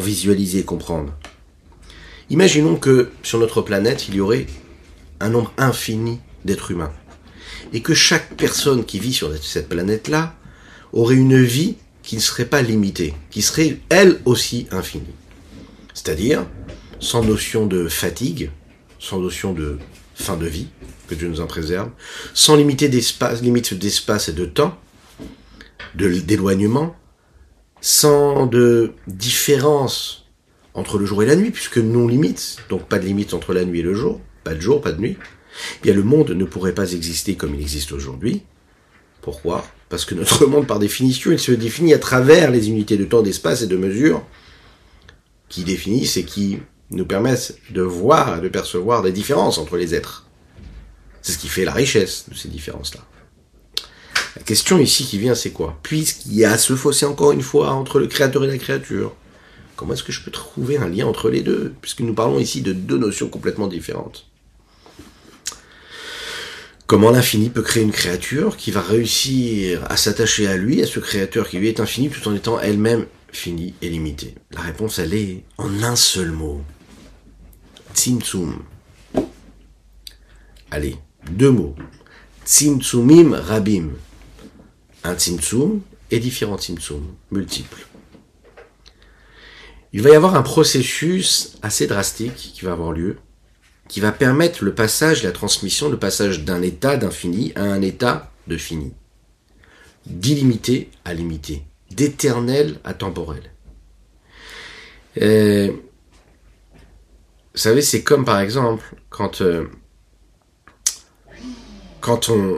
Visualiser 0.00 0.60
et 0.60 0.64
comprendre. 0.64 1.12
Imaginons 2.30 2.76
que 2.76 3.10
sur 3.22 3.38
notre 3.38 3.62
planète, 3.62 4.08
il 4.08 4.14
y 4.14 4.20
aurait 4.20 4.46
un 5.20 5.28
nombre 5.28 5.52
infini 5.58 6.18
d'êtres 6.44 6.70
humains. 6.70 6.92
Et 7.72 7.82
que 7.82 7.94
chaque 7.94 8.34
personne 8.36 8.84
qui 8.84 8.98
vit 8.98 9.12
sur 9.12 9.30
cette 9.42 9.68
planète-là 9.68 10.34
aurait 10.92 11.16
une 11.16 11.42
vie 11.42 11.76
qui 12.02 12.16
ne 12.16 12.20
serait 12.20 12.46
pas 12.46 12.62
limitée, 12.62 13.14
qui 13.30 13.42
serait 13.42 13.78
elle 13.88 14.20
aussi 14.24 14.66
infinie. 14.70 15.14
C'est-à-dire 15.94 16.46
sans 17.00 17.22
notion 17.22 17.66
de 17.66 17.88
fatigue, 17.88 18.50
sans 18.98 19.18
notion 19.18 19.52
de 19.52 19.78
fin 20.14 20.36
de 20.36 20.46
vie, 20.46 20.68
que 21.08 21.14
Dieu 21.14 21.28
nous 21.28 21.40
en 21.40 21.46
préserve, 21.46 21.90
sans 22.34 22.56
limiter 22.56 22.88
d'espace, 22.88 23.42
limite 23.42 23.74
d'espace 23.74 24.28
et 24.28 24.32
de 24.32 24.46
temps, 24.46 24.78
d'éloignement, 25.94 26.96
sans 27.82 28.46
de 28.46 28.92
différence 29.08 30.30
entre 30.72 30.96
le 30.98 31.04
jour 31.04 31.22
et 31.22 31.26
la 31.26 31.36
nuit, 31.36 31.50
puisque 31.50 31.78
non 31.78 32.08
limite, 32.08 32.56
donc 32.70 32.88
pas 32.88 32.98
de 32.98 33.04
limite 33.04 33.34
entre 33.34 33.52
la 33.52 33.64
nuit 33.64 33.80
et 33.80 33.82
le 33.82 33.92
jour, 33.92 34.20
pas 34.44 34.54
de 34.54 34.60
jour, 34.60 34.80
pas 34.80 34.92
de 34.92 35.00
nuit, 35.00 35.18
eh 35.20 35.82
bien 35.82 35.92
le 35.92 36.02
monde 36.02 36.30
ne 36.30 36.44
pourrait 36.44 36.74
pas 36.74 36.92
exister 36.92 37.34
comme 37.34 37.54
il 37.54 37.60
existe 37.60 37.92
aujourd'hui. 37.92 38.44
Pourquoi? 39.20 39.66
Parce 39.88 40.04
que 40.04 40.14
notre 40.14 40.46
monde, 40.46 40.66
par 40.66 40.78
définition, 40.78 41.32
il 41.32 41.38
se 41.38 41.52
définit 41.52 41.92
à 41.92 41.98
travers 41.98 42.50
les 42.50 42.70
unités 42.70 42.96
de 42.96 43.04
temps, 43.04 43.20
d'espace 43.20 43.62
et 43.62 43.66
de 43.66 43.76
mesure 43.76 44.24
qui 45.48 45.64
définissent 45.64 46.16
et 46.16 46.24
qui 46.24 46.60
nous 46.90 47.04
permettent 47.04 47.58
de 47.70 47.82
voir, 47.82 48.40
de 48.40 48.48
percevoir 48.48 49.02
des 49.02 49.12
différences 49.12 49.58
entre 49.58 49.76
les 49.76 49.94
êtres. 49.94 50.26
C'est 51.20 51.32
ce 51.32 51.38
qui 51.38 51.48
fait 51.48 51.64
la 51.64 51.72
richesse 51.72 52.26
de 52.28 52.34
ces 52.34 52.48
différences-là. 52.48 53.02
La 54.36 54.42
question 54.42 54.78
ici 54.78 55.04
qui 55.04 55.18
vient, 55.18 55.34
c'est 55.34 55.50
quoi? 55.50 55.78
Puisqu'il 55.82 56.34
y 56.34 56.44
a 56.44 56.56
ce 56.56 56.74
fossé 56.74 57.04
encore 57.04 57.32
une 57.32 57.42
fois 57.42 57.72
entre 57.72 57.98
le 57.98 58.06
créateur 58.06 58.44
et 58.44 58.46
la 58.46 58.56
créature, 58.58 59.14
comment 59.76 59.92
est-ce 59.92 60.02
que 60.02 60.12
je 60.12 60.22
peux 60.22 60.30
trouver 60.30 60.78
un 60.78 60.88
lien 60.88 61.06
entre 61.06 61.28
les 61.28 61.42
deux? 61.42 61.74
Puisque 61.82 62.00
nous 62.00 62.14
parlons 62.14 62.38
ici 62.38 62.62
de 62.62 62.72
deux 62.72 62.98
notions 62.98 63.28
complètement 63.28 63.66
différentes. 63.66 64.26
Comment 66.86 67.10
l'infini 67.10 67.48
peut 67.48 67.62
créer 67.62 67.82
une 67.82 67.92
créature 67.92 68.56
qui 68.56 68.70
va 68.70 68.82
réussir 68.82 69.84
à 69.88 69.96
s'attacher 69.96 70.46
à 70.46 70.56
lui, 70.56 70.82
à 70.82 70.86
ce 70.86 70.98
créateur 70.98 71.48
qui 71.48 71.58
lui 71.58 71.68
est 71.68 71.80
infini, 71.80 72.10
tout 72.10 72.26
en 72.28 72.34
étant 72.34 72.60
elle-même 72.60 73.06
finie 73.30 73.74
et 73.80 73.88
limitée? 73.88 74.34
La 74.50 74.60
réponse, 74.60 74.98
elle 74.98 75.14
est 75.14 75.44
en 75.58 75.82
un 75.82 75.96
seul 75.96 76.32
mot. 76.32 76.60
Tzimtzum. 77.94 78.62
Allez, 80.70 80.96
deux 81.30 81.50
mots. 81.50 81.74
Tzimtzumim 82.46 83.34
rabim. 83.34 83.90
Un 85.04 85.14
tzimtzum 85.14 85.80
et 86.10 86.20
différents 86.20 86.58
tzimtzum, 86.58 87.14
multiples. 87.30 87.86
Il 89.92 90.02
va 90.02 90.10
y 90.10 90.14
avoir 90.14 90.36
un 90.36 90.42
processus 90.42 91.58
assez 91.62 91.86
drastique 91.86 92.52
qui 92.54 92.64
va 92.64 92.72
avoir 92.72 92.92
lieu 92.92 93.16
qui 93.92 94.00
va 94.00 94.10
permettre 94.10 94.64
le 94.64 94.74
passage, 94.74 95.22
la 95.22 95.32
transmission, 95.32 95.90
le 95.90 95.98
passage 95.98 96.44
d'un 96.44 96.62
état 96.62 96.96
d'infini 96.96 97.52
à 97.56 97.64
un 97.64 97.82
état 97.82 98.32
de 98.46 98.56
fini. 98.56 98.94
D'illimité 100.06 100.90
à 101.04 101.12
limité. 101.12 101.64
D'éternel 101.90 102.78
à 102.84 102.94
temporel. 102.94 103.52
Euh, 105.20 105.68
vous 105.68 107.60
savez, 107.60 107.82
c'est 107.82 108.02
comme 108.02 108.24
par 108.24 108.40
exemple 108.40 108.82
quand 109.10 109.42
euh, 109.42 109.66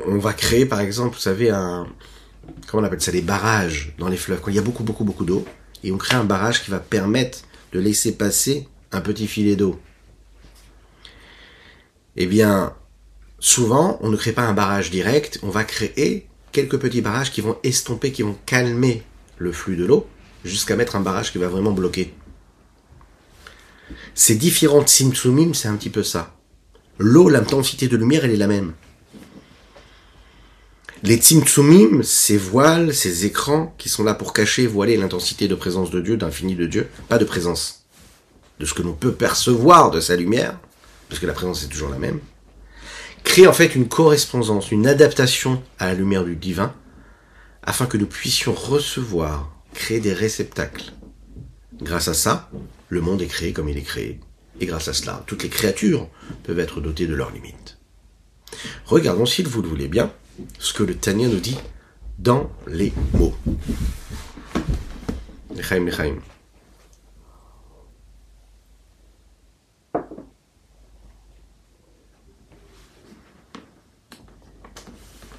on, 0.06 0.18
va 0.18 0.32
créer 0.34 0.66
par 0.66 0.78
exemple, 0.78 1.16
vous 1.16 1.20
savez, 1.20 1.50
un 1.50 1.88
comment 2.66 2.82
on 2.82 2.86
appelle 2.86 3.00
ça, 3.00 3.12
des 3.12 3.22
barrages 3.22 3.94
dans 3.98 4.08
les 4.08 4.16
fleuves. 4.16 4.40
Quand 4.40 4.50
il 4.50 4.56
y 4.56 4.58
a 4.58 4.62
beaucoup 4.62 4.84
beaucoup 4.84 5.04
beaucoup 5.04 5.24
d'eau 5.24 5.44
et 5.82 5.92
on 5.92 5.98
crée 5.98 6.16
un 6.16 6.24
barrage 6.24 6.62
qui 6.62 6.70
va 6.70 6.80
permettre 6.80 7.40
de 7.72 7.80
laisser 7.80 8.12
passer 8.16 8.68
un 8.92 9.00
petit 9.00 9.26
filet 9.26 9.56
d'eau 9.56 9.80
eh 12.16 12.26
bien, 12.26 12.74
souvent, 13.40 13.98
on 14.00 14.08
ne 14.08 14.16
crée 14.16 14.32
pas 14.32 14.42
un 14.42 14.52
barrage 14.52 14.90
direct, 14.90 15.40
on 15.42 15.50
va 15.50 15.64
créer 15.64 16.28
quelques 16.52 16.78
petits 16.78 17.00
barrages 17.00 17.32
qui 17.32 17.40
vont 17.40 17.58
estomper, 17.64 18.12
qui 18.12 18.22
vont 18.22 18.36
calmer 18.46 19.02
le 19.38 19.50
flux 19.50 19.76
de 19.76 19.84
l'eau, 19.84 20.06
jusqu'à 20.44 20.76
mettre 20.76 20.94
un 20.94 21.00
barrage 21.00 21.32
qui 21.32 21.38
va 21.38 21.48
vraiment 21.48 21.72
bloquer. 21.72 22.14
Ces 24.14 24.36
différentes 24.36 24.88
simtsumim, 24.88 25.54
c'est 25.54 25.68
un 25.68 25.76
petit 25.76 25.90
peu 25.90 26.04
ça. 26.04 26.36
L'eau, 26.98 27.28
l'intensité 27.28 27.88
de 27.88 27.96
lumière, 27.96 28.24
elle 28.24 28.30
est 28.30 28.36
la 28.36 28.46
même. 28.46 28.74
Les 31.06 31.18
tzimtzumim, 31.18 32.02
ces 32.02 32.38
voiles, 32.38 32.94
ces 32.94 33.26
écrans 33.26 33.74
qui 33.76 33.90
sont 33.90 34.04
là 34.04 34.14
pour 34.14 34.32
cacher, 34.32 34.66
voiler 34.66 34.96
l'intensité 34.96 35.48
de 35.48 35.54
présence 35.54 35.90
de 35.90 36.00
Dieu, 36.00 36.16
d'infini 36.16 36.54
de 36.54 36.64
Dieu, 36.64 36.88
pas 37.10 37.18
de 37.18 37.26
présence, 37.26 37.84
de 38.58 38.64
ce 38.64 38.72
que 38.72 38.80
l'on 38.80 38.94
peut 38.94 39.12
percevoir 39.12 39.90
de 39.90 40.00
sa 40.00 40.16
lumière, 40.16 40.58
parce 41.10 41.20
que 41.20 41.26
la 41.26 41.34
présence 41.34 41.62
est 41.62 41.68
toujours 41.68 41.90
la 41.90 41.98
même, 41.98 42.20
crée 43.22 43.46
en 43.46 43.52
fait 43.52 43.74
une 43.74 43.86
correspondance, 43.86 44.70
une 44.70 44.86
adaptation 44.86 45.62
à 45.78 45.88
la 45.88 45.94
lumière 45.94 46.24
du 46.24 46.36
divin, 46.36 46.74
afin 47.62 47.84
que 47.84 47.98
nous 47.98 48.06
puissions 48.06 48.54
recevoir, 48.54 49.54
créer 49.74 50.00
des 50.00 50.14
réceptacles. 50.14 50.94
Grâce 51.82 52.08
à 52.08 52.14
ça, 52.14 52.48
le 52.88 53.02
monde 53.02 53.20
est 53.20 53.26
créé 53.26 53.52
comme 53.52 53.68
il 53.68 53.76
est 53.76 53.82
créé. 53.82 54.20
Et 54.58 54.64
grâce 54.64 54.88
à 54.88 54.94
cela, 54.94 55.22
toutes 55.26 55.42
les 55.42 55.50
créatures 55.50 56.08
peuvent 56.44 56.60
être 56.60 56.80
dotées 56.80 57.06
de 57.06 57.14
leurs 57.14 57.30
limites. 57.30 57.76
Regardons, 58.86 59.26
s'il 59.26 59.48
vous 59.48 59.60
le 59.60 59.68
voulez 59.68 59.88
bien, 59.88 60.10
ce 60.58 60.72
que 60.72 60.82
le 60.82 60.94
Tania 60.96 61.28
nous 61.28 61.40
dit 61.40 61.58
dans 62.18 62.50
les 62.66 62.92
mots. 63.14 63.34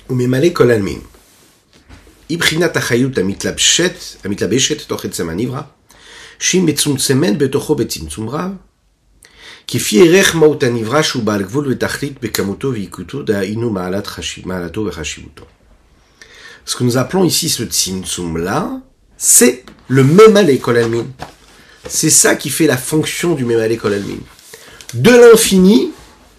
וממלא 0.09 0.47
כל 0.53 0.71
עלמין. 0.71 0.99
החיות 2.77 3.17
המתלבשת, 3.17 3.93
המתלבשת 4.23 4.87
תוך 4.87 5.05
כפי 9.68 10.08
ערך 10.08 10.34
מהות 10.34 10.62
הנברא 10.62 11.02
שהוא 11.02 11.22
בעל 11.22 11.42
גבול 11.42 11.66
ותכלית 11.68 12.20
בכמותו 12.20 12.72
ועיקותו, 12.72 13.22
דהיינו 13.22 13.70
מעלת 13.70 14.06
חשיב, 14.06 14.48
מעלתו 14.48 14.84
וחשיבותו. 14.86 15.44
Ce 16.66 16.76
que 16.76 16.84
nous 16.84 16.96
appelons 16.96 17.24
ici 17.24 17.48
ce 17.48 17.64
tzimtzum 17.64 18.36
là, 18.36 18.80
c'est 19.16 19.64
le 19.88 20.04
memale 20.04 20.58
kol 20.60 20.76
almin. 20.76 21.06
C'est 21.88 22.10
ça 22.10 22.36
qui 22.36 22.50
fait 22.50 22.66
la 22.66 22.76
fonction 22.76 23.34
du 23.34 23.44
memale 23.44 23.76
kol 23.76 23.94
almin. 23.94 24.22
De 24.94 25.10
l'infini 25.10 25.90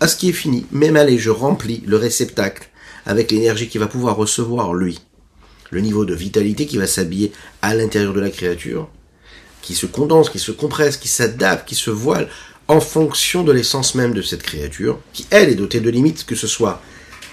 à 0.02 0.08
ce 0.08 0.16
qui 0.16 0.30
est 0.30 0.34
fini. 0.34 0.66
Memale, 0.72 1.18
je 1.18 1.30
remplis 1.30 1.84
le 1.86 1.96
réceptacle 1.96 2.70
avec 3.06 3.32
l'énergie 3.32 3.70
qui 3.70 3.78
va 3.78 3.88
pouvoir 3.88 4.18
recevoir 4.18 4.74
lui. 4.74 5.00
Le 5.70 5.80
niveau 5.80 6.06
de 6.06 6.14
vitalité 6.14 6.66
qui 6.66 6.78
va 6.78 6.88
s'habiller 6.88 7.32
à 7.62 7.76
l'intérieur 7.76 8.14
de 8.14 8.20
la 8.20 8.30
créature, 8.30 8.90
qui 9.62 9.76
se 9.76 9.86
condense, 9.86 10.30
qui 10.30 10.40
se 10.40 10.52
compresse, 10.52 10.98
qui 10.98 11.08
s'adapte, 11.08 11.68
qui 11.68 11.76
se 11.76 11.92
voile 11.92 12.28
en 12.69 12.81
fonction 12.81 13.45
de 13.45 13.53
l'essence 13.53 13.95
même 13.95 14.13
de 14.13 14.23
cette 14.23 14.43
créature, 14.43 15.01
qui 15.13 15.27
elle 15.31 15.49
est 15.49 15.55
dotée 15.55 15.81
de 15.81 15.91
limites, 15.91 16.25
que 16.27 16.35
ce 16.35 16.47
soit 16.47 16.81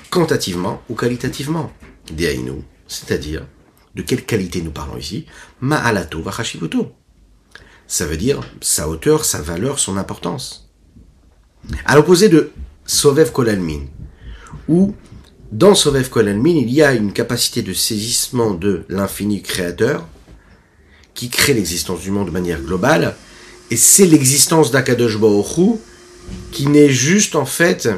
quantitativement 0.09 0.81
ou 0.89 0.95
qualitativement. 0.95 1.71
Deainu, 2.11 2.63
c'est-à-dire 2.87 3.45
de 3.95 4.01
quelle 4.01 4.25
qualité 4.25 4.61
nous 4.61 4.71
parlons 4.71 4.97
ici? 4.97 5.25
Ma'alato 5.61 6.21
vachashibuto. 6.21 6.91
Ça 7.87 8.05
veut 8.05 8.17
dire 8.17 8.41
sa 8.61 8.87
hauteur, 8.87 9.25
sa 9.25 9.41
valeur, 9.41 9.79
son 9.79 9.97
importance. 9.97 10.71
À 11.85 11.95
l'opposé 11.95 12.29
de 12.29 12.51
Sovev 12.85 13.31
Kolalmin, 13.31 13.85
où 14.67 14.93
dans 15.51 15.75
Sovev 15.75 16.09
Kolalmin, 16.09 16.55
il 16.55 16.71
y 16.71 16.81
a 16.81 16.93
une 16.93 17.13
capacité 17.13 17.61
de 17.61 17.73
saisissement 17.73 18.53
de 18.53 18.85
l'infini 18.89 19.41
créateur 19.41 20.07
qui 21.13 21.29
crée 21.29 21.53
l'existence 21.53 22.01
du 22.01 22.11
monde 22.11 22.27
de 22.27 22.31
manière 22.31 22.59
globale, 22.59 23.15
et 23.73 23.75
c'est 23.75 24.05
l'existence 24.05 24.69
d'Akadosh 24.69 25.17
Baruch 25.17 25.79
qui 26.51 26.67
n'est 26.67 26.91
juste 26.91 27.35
en 27.35 27.47
fait 27.47 27.89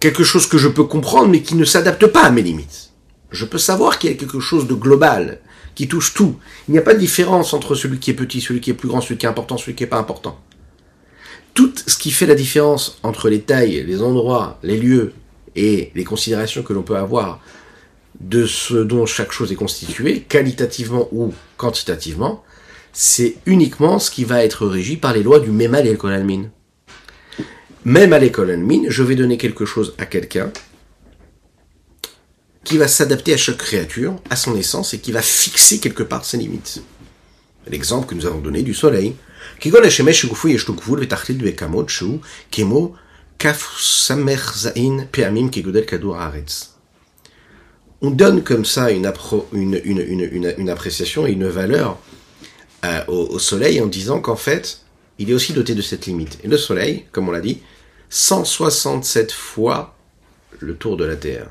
quelque 0.00 0.24
chose 0.24 0.48
que 0.48 0.58
je 0.58 0.66
peux 0.66 0.82
comprendre 0.82 1.28
mais 1.28 1.40
qui 1.40 1.54
ne 1.54 1.64
s'adapte 1.64 2.08
pas 2.08 2.24
à 2.24 2.32
mes 2.32 2.42
limites. 2.42 2.90
Je 3.30 3.44
peux 3.44 3.58
savoir 3.58 4.00
qu'il 4.00 4.10
y 4.10 4.12
a 4.12 4.16
quelque 4.16 4.40
chose 4.40 4.66
de 4.66 4.74
global, 4.74 5.38
qui 5.76 5.86
touche 5.86 6.14
tout. 6.14 6.34
Il 6.66 6.72
n'y 6.72 6.78
a 6.78 6.82
pas 6.82 6.94
de 6.94 6.98
différence 6.98 7.54
entre 7.54 7.76
celui 7.76 8.00
qui 8.00 8.10
est 8.10 8.14
petit, 8.14 8.40
celui 8.40 8.60
qui 8.60 8.70
est 8.70 8.74
plus 8.74 8.88
grand, 8.88 9.00
celui 9.00 9.18
qui 9.18 9.26
est 9.26 9.28
important, 9.28 9.56
celui 9.56 9.76
qui 9.76 9.84
n'est 9.84 9.88
pas 9.88 9.98
important. 9.98 10.40
Tout 11.54 11.72
ce 11.86 11.96
qui 11.96 12.10
fait 12.10 12.26
la 12.26 12.34
différence 12.34 12.98
entre 13.04 13.28
les 13.28 13.42
tailles, 13.42 13.84
les 13.86 14.02
endroits, 14.02 14.58
les 14.64 14.78
lieux 14.78 15.12
et 15.54 15.92
les 15.94 16.04
considérations 16.04 16.64
que 16.64 16.72
l'on 16.72 16.82
peut 16.82 16.96
avoir 16.96 17.38
de 18.18 18.46
ce 18.46 18.74
dont 18.74 19.06
chaque 19.06 19.30
chose 19.30 19.52
est 19.52 19.54
constituée, 19.54 20.22
qualitativement 20.22 21.06
ou 21.12 21.32
quantitativement, 21.56 22.42
c'est 22.98 23.36
uniquement 23.44 23.98
ce 23.98 24.10
qui 24.10 24.24
va 24.24 24.42
être 24.42 24.66
régi 24.66 24.96
par 24.96 25.12
les 25.12 25.22
lois 25.22 25.38
du 25.38 25.50
même 25.50 25.74
à 25.74 25.82
l'école 25.82 26.14
almine. 26.14 26.50
Même 27.84 28.14
à 28.14 28.18
l'école 28.18 28.50
almine, 28.50 28.86
je 28.88 29.02
vais 29.02 29.14
donner 29.14 29.36
quelque 29.36 29.66
chose 29.66 29.94
à 29.98 30.06
quelqu'un 30.06 30.50
qui 32.64 32.78
va 32.78 32.88
s'adapter 32.88 33.34
à 33.34 33.36
chaque 33.36 33.58
créature, 33.58 34.16
à 34.30 34.34
son 34.34 34.56
essence, 34.56 34.94
et 34.94 34.98
qui 34.98 35.12
va 35.12 35.20
fixer 35.20 35.78
quelque 35.78 36.02
part 36.02 36.24
ses 36.24 36.38
limites. 36.38 36.82
L'exemple 37.68 38.06
que 38.08 38.14
nous 38.14 38.24
avons 38.24 38.40
donné 38.40 38.62
du 38.62 38.72
soleil. 38.72 39.14
On 48.00 48.10
donne 48.10 48.42
comme 48.42 48.64
ça 48.64 48.90
une, 48.90 49.12
une, 49.52 50.70
appréciation 50.70 51.26
et 51.26 51.32
une 51.32 51.46
valeur 51.46 51.98
euh, 52.84 53.00
au, 53.08 53.26
au, 53.30 53.38
soleil 53.38 53.80
en 53.80 53.86
disant 53.86 54.20
qu'en 54.20 54.36
fait, 54.36 54.80
il 55.18 55.30
est 55.30 55.34
aussi 55.34 55.52
doté 55.52 55.74
de 55.74 55.82
cette 55.82 56.06
limite. 56.06 56.38
Et 56.44 56.48
le 56.48 56.58
soleil, 56.58 57.06
comme 57.12 57.28
on 57.28 57.32
l'a 57.32 57.40
dit, 57.40 57.60
167 58.10 59.32
fois 59.32 59.96
le 60.58 60.74
tour 60.74 60.96
de 60.96 61.04
la 61.04 61.16
Terre. 61.16 61.48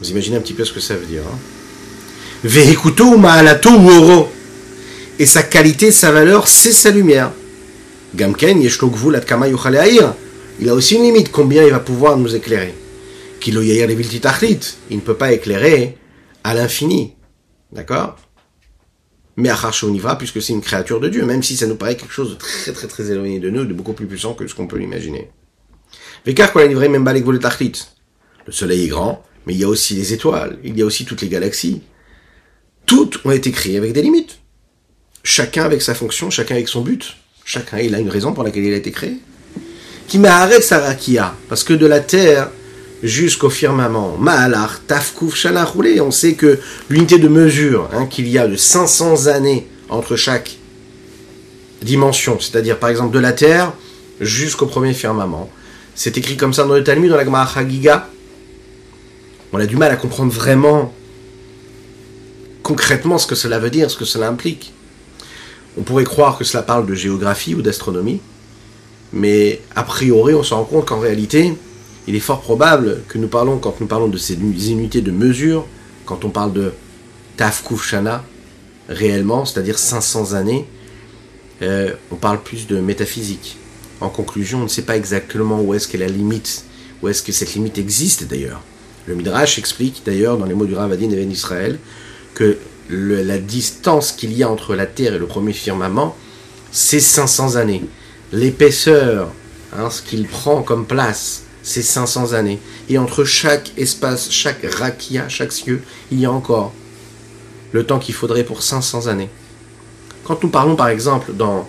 Vous 0.00 0.10
imaginez 0.10 0.36
un 0.36 0.40
petit 0.40 0.54
peu 0.54 0.64
ce 0.64 0.72
que 0.72 0.80
ça 0.80 0.96
veut 0.96 1.06
dire. 1.06 1.22
Hein. 1.22 1.38
Et 5.18 5.26
sa 5.26 5.42
qualité, 5.42 5.90
sa 5.90 6.12
valeur, 6.12 6.46
c'est 6.46 6.72
sa 6.72 6.90
lumière. 6.90 7.32
Gamken 8.14 8.62
Il 10.60 10.68
a 10.68 10.74
aussi 10.74 10.94
une 10.94 11.02
limite, 11.02 11.32
combien 11.32 11.64
il 11.64 11.72
va 11.72 11.80
pouvoir 11.80 12.16
nous 12.16 12.34
éclairer. 12.34 12.74
Il 13.44 13.54
ne 14.96 15.00
peut 15.00 15.16
pas 15.16 15.32
éclairer 15.32 15.98
à 16.44 16.54
l'infini. 16.54 17.14
D'accord? 17.72 18.16
Mais 19.38 19.50
va 19.50 20.16
puisque 20.16 20.42
c'est 20.42 20.52
une 20.52 20.60
créature 20.60 20.98
de 20.98 21.08
Dieu, 21.08 21.24
même 21.24 21.44
si 21.44 21.56
ça 21.56 21.66
nous 21.66 21.76
paraît 21.76 21.96
quelque 21.96 22.12
chose 22.12 22.30
de 22.30 22.34
très 22.34 22.72
très 22.72 22.88
très 22.88 23.10
éloigné 23.12 23.38
de 23.38 23.50
nous, 23.50 23.64
de 23.64 23.72
beaucoup 23.72 23.92
plus 23.92 24.06
puissant 24.06 24.34
que 24.34 24.46
ce 24.48 24.54
qu'on 24.54 24.66
peut 24.66 24.78
l'imaginer. 24.78 25.30
Le 28.46 28.52
soleil 28.52 28.84
est 28.84 28.88
grand, 28.88 29.22
mais 29.46 29.54
il 29.54 29.60
y 29.60 29.64
a 29.64 29.68
aussi 29.68 29.94
les 29.94 30.12
étoiles, 30.12 30.58
il 30.64 30.76
y 30.76 30.82
a 30.82 30.84
aussi 30.84 31.04
toutes 31.04 31.22
les 31.22 31.28
galaxies. 31.28 31.82
Toutes 32.84 33.24
ont 33.24 33.30
été 33.30 33.52
créées 33.52 33.76
avec 33.76 33.92
des 33.92 34.02
limites. 34.02 34.40
Chacun 35.22 35.64
avec 35.64 35.82
sa 35.82 35.94
fonction, 35.94 36.30
chacun 36.30 36.56
avec 36.56 36.68
son 36.68 36.80
but. 36.80 37.16
Chacun, 37.44 37.78
il 37.78 37.94
a 37.94 38.00
une 38.00 38.10
raison 38.10 38.32
pour 38.32 38.42
laquelle 38.42 38.64
il 38.64 38.74
a 38.74 38.76
été 38.76 38.90
créé. 38.90 39.18
Qui 40.08 40.18
m'a 40.18 40.48
Sarakia, 40.60 41.34
parce 41.48 41.62
que 41.62 41.74
de 41.74 41.86
la 41.86 42.00
terre 42.00 42.50
jusqu'au 43.02 43.50
firmament, 43.50 44.16
Ma'alar, 44.18 44.80
Tafkuf, 44.86 45.46
Roulé, 45.72 46.00
on 46.00 46.10
sait 46.10 46.34
que 46.34 46.58
l'unité 46.90 47.18
de 47.18 47.28
mesure 47.28 47.88
hein, 47.92 48.06
qu'il 48.06 48.28
y 48.28 48.38
a 48.38 48.46
de 48.46 48.56
500 48.56 49.26
années 49.26 49.66
entre 49.88 50.16
chaque 50.16 50.56
dimension, 51.82 52.38
c'est-à-dire 52.40 52.78
par 52.78 52.90
exemple 52.90 53.14
de 53.14 53.20
la 53.20 53.32
terre 53.32 53.72
jusqu'au 54.20 54.66
premier 54.66 54.94
firmament, 54.94 55.48
c'est 55.94 56.18
écrit 56.18 56.36
comme 56.36 56.52
ça 56.52 56.64
dans 56.64 56.74
le 56.74 56.84
Talmud, 56.84 57.10
dans 57.10 57.16
la 57.16 57.24
Gemara 57.24 57.52
Chagiga, 57.52 58.08
on 59.52 59.58
a 59.58 59.66
du 59.66 59.76
mal 59.76 59.90
à 59.90 59.96
comprendre 59.96 60.32
vraiment, 60.32 60.92
concrètement, 62.62 63.18
ce 63.18 63.26
que 63.26 63.34
cela 63.34 63.58
veut 63.58 63.70
dire, 63.70 63.90
ce 63.90 63.96
que 63.96 64.04
cela 64.04 64.28
implique. 64.28 64.72
On 65.78 65.82
pourrait 65.82 66.04
croire 66.04 66.36
que 66.36 66.44
cela 66.44 66.62
parle 66.62 66.86
de 66.86 66.94
géographie 66.94 67.54
ou 67.54 67.62
d'astronomie, 67.62 68.20
mais 69.12 69.60
a 69.74 69.84
priori, 69.84 70.34
on 70.34 70.42
se 70.42 70.52
rend 70.52 70.64
compte 70.64 70.86
qu'en 70.86 71.00
réalité, 71.00 71.54
il 72.08 72.16
est 72.16 72.20
fort 72.20 72.40
probable 72.40 73.02
que 73.06 73.18
nous 73.18 73.28
parlons, 73.28 73.58
quand 73.58 73.82
nous 73.82 73.86
parlons 73.86 74.08
de 74.08 74.16
ces 74.16 74.34
unités 74.34 75.02
de 75.02 75.10
mesure, 75.10 75.66
quand 76.06 76.24
on 76.24 76.30
parle 76.30 76.54
de 76.54 76.72
Tafkuf 77.36 77.86
Shana, 77.86 78.24
réellement, 78.88 79.44
c'est-à-dire 79.44 79.78
500 79.78 80.32
années, 80.32 80.66
euh, 81.60 81.92
on 82.10 82.16
parle 82.16 82.42
plus 82.42 82.66
de 82.66 82.80
métaphysique. 82.80 83.58
En 84.00 84.08
conclusion, 84.08 84.60
on 84.60 84.62
ne 84.62 84.68
sait 84.68 84.82
pas 84.82 84.96
exactement 84.96 85.60
où 85.60 85.74
est-ce 85.74 85.86
qu'est 85.86 85.98
la 85.98 86.06
limite, 86.06 86.64
où 87.02 87.08
est-ce 87.08 87.22
que 87.22 87.30
cette 87.30 87.52
limite 87.52 87.76
existe 87.76 88.26
d'ailleurs. 88.26 88.62
Le 89.06 89.14
Midrash 89.14 89.58
explique 89.58 90.02
d'ailleurs 90.06 90.38
dans 90.38 90.46
les 90.46 90.54
mots 90.54 90.64
du 90.64 90.74
Ravadin 90.74 91.10
et 91.10 91.22
Israël 91.24 91.78
que 92.32 92.56
la 92.88 93.38
distance 93.38 94.12
qu'il 94.12 94.32
y 94.32 94.42
a 94.42 94.48
entre 94.48 94.74
la 94.74 94.86
terre 94.86 95.12
et 95.12 95.18
le 95.18 95.26
premier 95.26 95.52
firmament, 95.52 96.16
c'est 96.72 97.00
500 97.00 97.56
années. 97.56 97.84
L'épaisseur, 98.32 99.30
hein, 99.76 99.90
ce 99.90 100.00
qu'il 100.00 100.26
prend 100.26 100.62
comme 100.62 100.86
place, 100.86 101.42
c'est 101.68 101.82
500 101.82 102.32
années. 102.32 102.58
Et 102.88 102.96
entre 102.96 103.24
chaque 103.24 103.72
espace, 103.76 104.30
chaque 104.30 104.64
rakia, 104.64 105.28
chaque 105.28 105.52
cieux, 105.52 105.82
il 106.10 106.18
y 106.18 106.24
a 106.24 106.32
encore 106.32 106.72
le 107.72 107.84
temps 107.84 107.98
qu'il 107.98 108.14
faudrait 108.14 108.44
pour 108.44 108.62
500 108.62 109.06
années. 109.06 109.28
Quand 110.24 110.42
nous 110.42 110.48
parlons 110.48 110.76
par 110.76 110.88
exemple 110.88 111.32
dans 111.34 111.68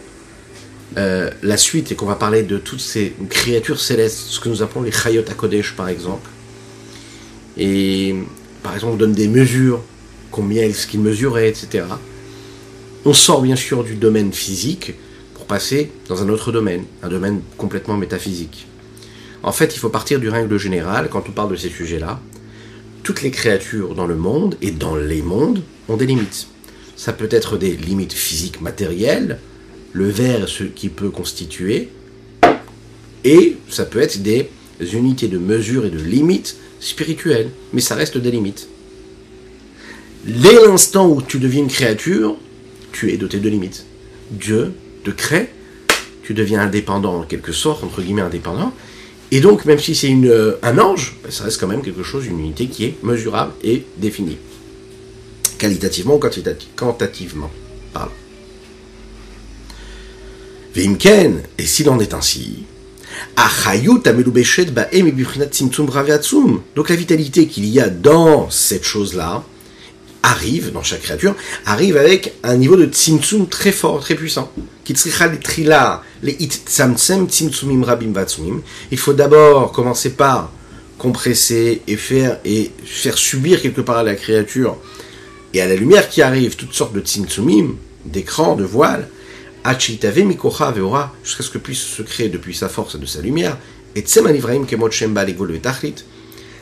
euh, 0.97 1.29
la 1.43 1.57
suite 1.57 1.91
et 1.91 1.95
qu'on 1.95 2.05
va 2.05 2.15
parler 2.15 2.43
de 2.43 2.57
toutes 2.57 2.79
ces 2.79 3.13
créatures 3.29 3.81
célestes, 3.81 4.19
ce 4.29 4.39
que 4.39 4.47
nous 4.47 4.63
appelons 4.63 4.83
les 4.83 4.91
Chayot 4.91 5.25
Akodesh 5.29 5.75
par 5.75 5.89
exemple, 5.89 6.29
et 7.57 8.15
par 8.63 8.73
exemple 8.75 8.93
on 8.93 8.97
donne 8.97 9.13
des 9.13 9.27
mesures, 9.27 9.81
combien 10.31 10.63
est-ce 10.63 10.87
qu'il 10.87 11.01
mesurait, 11.01 11.49
etc. 11.49 11.83
On 13.03 13.13
sort 13.13 13.41
bien 13.41 13.57
sûr 13.57 13.83
du 13.83 13.95
domaine 13.95 14.31
physique 14.31 14.93
pour 15.33 15.45
passer 15.45 15.91
dans 16.07 16.23
un 16.23 16.29
autre 16.29 16.53
domaine, 16.53 16.85
un 17.03 17.09
domaine 17.09 17.41
complètement 17.57 17.97
métaphysique. 17.97 18.68
En 19.43 19.51
fait, 19.51 19.75
il 19.75 19.79
faut 19.79 19.89
partir 19.89 20.19
du 20.19 20.29
règle 20.29 20.57
général 20.57 21.09
quand 21.09 21.23
on 21.27 21.31
parle 21.31 21.51
de 21.51 21.55
ces 21.55 21.69
sujets-là. 21.69 22.19
Toutes 23.03 23.21
les 23.21 23.31
créatures 23.31 23.95
dans 23.95 24.07
le 24.07 24.15
monde 24.15 24.57
et 24.61 24.71
dans 24.71 24.95
les 24.95 25.21
mondes 25.21 25.61
ont 25.87 25.97
des 25.97 26.05
limites. 26.05 26.47
Ça 26.95 27.13
peut 27.13 27.29
être 27.31 27.57
des 27.57 27.75
limites 27.75 28.13
physiques 28.13 28.61
matérielles, 28.61 29.39
le 29.93 30.09
verre 30.09 30.49
ce 30.49 30.65
qui 30.65 30.89
peut 30.89 31.09
constituer, 31.09 31.89
et 33.23 33.57
ça 33.69 33.85
peut 33.85 33.99
être 33.99 34.21
des 34.21 34.49
unités 34.93 35.27
de 35.27 35.37
mesure 35.37 35.85
et 35.85 35.89
de 35.89 35.99
limites 35.99 36.57
spirituel, 36.79 37.49
mais 37.73 37.81
ça 37.81 37.95
reste 37.95 38.17
des 38.17 38.31
limites. 38.31 38.67
Dès 40.25 40.53
l'instant 40.53 41.07
où 41.09 41.21
tu 41.21 41.39
deviens 41.39 41.63
une 41.63 41.69
créature, 41.69 42.35
tu 42.91 43.11
es 43.11 43.17
doté 43.17 43.39
de 43.39 43.49
limites. 43.49 43.85
Dieu 44.31 44.73
te 45.03 45.11
crée, 45.11 45.49
tu 46.23 46.33
deviens 46.33 46.61
indépendant 46.61 47.19
en 47.19 47.23
quelque 47.23 47.51
sorte, 47.51 47.83
entre 47.83 48.01
guillemets 48.01 48.21
indépendant, 48.21 48.73
Et 49.31 49.41
donc, 49.41 49.65
même 49.65 49.79
si 49.79 49.93
c'est 49.95 50.11
euh, 50.11 50.57
un 50.63 50.79
ange, 50.79 51.15
ben, 51.23 51.31
ça 51.31 51.43
reste 51.43 51.59
quand 51.59 51.67
même 51.67 51.83
quelque 51.83 52.03
chose, 52.03 52.25
une 52.25 52.39
unité 52.39 52.67
qui 52.67 52.85
est 52.85 52.95
mesurable 53.03 53.53
et 53.63 53.85
définie. 53.97 54.37
Qualitativement 55.57 56.15
ou 56.15 56.19
quantitati- 56.19 56.67
quantitativement. 56.75 57.51
Veimken, 60.73 61.41
et 61.57 61.65
s'il 61.65 61.89
en 61.89 61.99
est 61.99 62.13
ainsi. 62.13 62.63
Donc 66.75 66.89
la 66.89 66.95
vitalité 66.95 67.47
qu'il 67.47 67.65
y 67.65 67.79
a 67.79 67.89
dans 67.89 68.49
cette 68.49 68.83
chose-là 68.83 69.43
arrive, 70.23 70.71
dans 70.71 70.83
chaque 70.83 71.01
créature, 71.01 71.35
arrive 71.65 71.97
avec 71.97 72.33
un 72.43 72.55
niveau 72.55 72.75
de 72.75 72.85
tzimtzum 72.85 73.47
très 73.47 73.71
fort, 73.71 73.99
très 73.99 74.15
puissant. 74.15 74.51
Il 78.91 78.97
faut 78.97 79.13
d'abord 79.13 79.71
commencer 79.71 80.09
par 80.11 80.51
compresser 80.97 81.81
et 81.87 81.95
faire, 81.95 82.39
et 82.43 82.71
faire 82.83 83.17
subir 83.17 83.61
quelque 83.61 83.81
part 83.81 83.97
à 83.97 84.03
la 84.03 84.15
créature 84.15 84.77
et 85.53 85.61
à 85.61 85.67
la 85.67 85.75
lumière 85.75 86.09
qui 86.09 86.21
arrive 86.21 86.55
toutes 86.55 86.73
sortes 86.73 86.93
de 86.93 86.99
tzimtzumim, 86.99 87.75
d'écrans, 88.05 88.55
de 88.55 88.63
voiles, 88.63 89.07
Achitave 89.63 90.23
mikocha 90.23 90.71
veora, 90.71 91.13
jusqu'à 91.23 91.43
ce 91.43 91.49
que 91.49 91.57
puisse 91.57 91.81
se 91.81 92.01
créer 92.01 92.29
depuis 92.29 92.55
sa 92.55 92.69
force 92.69 92.95
et 92.95 92.97
de 92.97 93.05
sa 93.05 93.21
lumière, 93.21 93.57
et 93.95 94.01
tseman 94.01 94.35
ivraim 94.35 94.65
kemot 94.65 94.89
shemba 94.89 95.25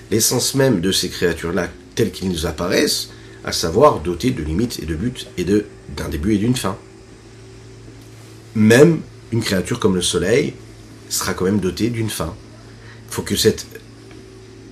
l'essence 0.09 0.55
même 0.55 0.81
de 0.81 0.91
ces 0.91 1.09
créatures-là, 1.09 1.69
telles 1.95 2.11
qu'ils 2.11 2.29
nous 2.29 2.45
apparaissent, 2.45 3.09
à 3.43 3.51
savoir 3.51 3.99
dotées 3.99 4.31
de 4.31 4.43
limites 4.43 4.79
et 4.81 4.85
de 4.85 4.95
buts 4.95 5.25
et 5.37 5.43
d'un 5.43 6.09
début 6.09 6.35
et 6.35 6.37
d'une 6.37 6.55
fin. 6.55 6.77
Même 8.57 9.01
une 9.31 9.43
créature 9.43 9.79
comme 9.79 9.93
le 9.93 10.01
soleil 10.01 10.55
sera 11.09 11.35
quand 11.35 11.45
même 11.45 11.59
dotée 11.59 11.91
d'une 11.91 12.09
fin. 12.09 12.33
Il 13.07 13.13
faut 13.13 13.21
que 13.21 13.35
cette, 13.35 13.67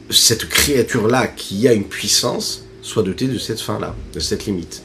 cette 0.10 0.50
créature-là, 0.50 1.28
qui 1.28 1.68
a 1.68 1.74
une 1.74 1.84
puissance, 1.84 2.64
soit 2.82 3.04
dotée 3.04 3.28
de 3.28 3.38
cette 3.38 3.62
fin-là, 3.62 3.96
de 4.12 4.20
cette 4.20 4.48
limite. 4.48 4.82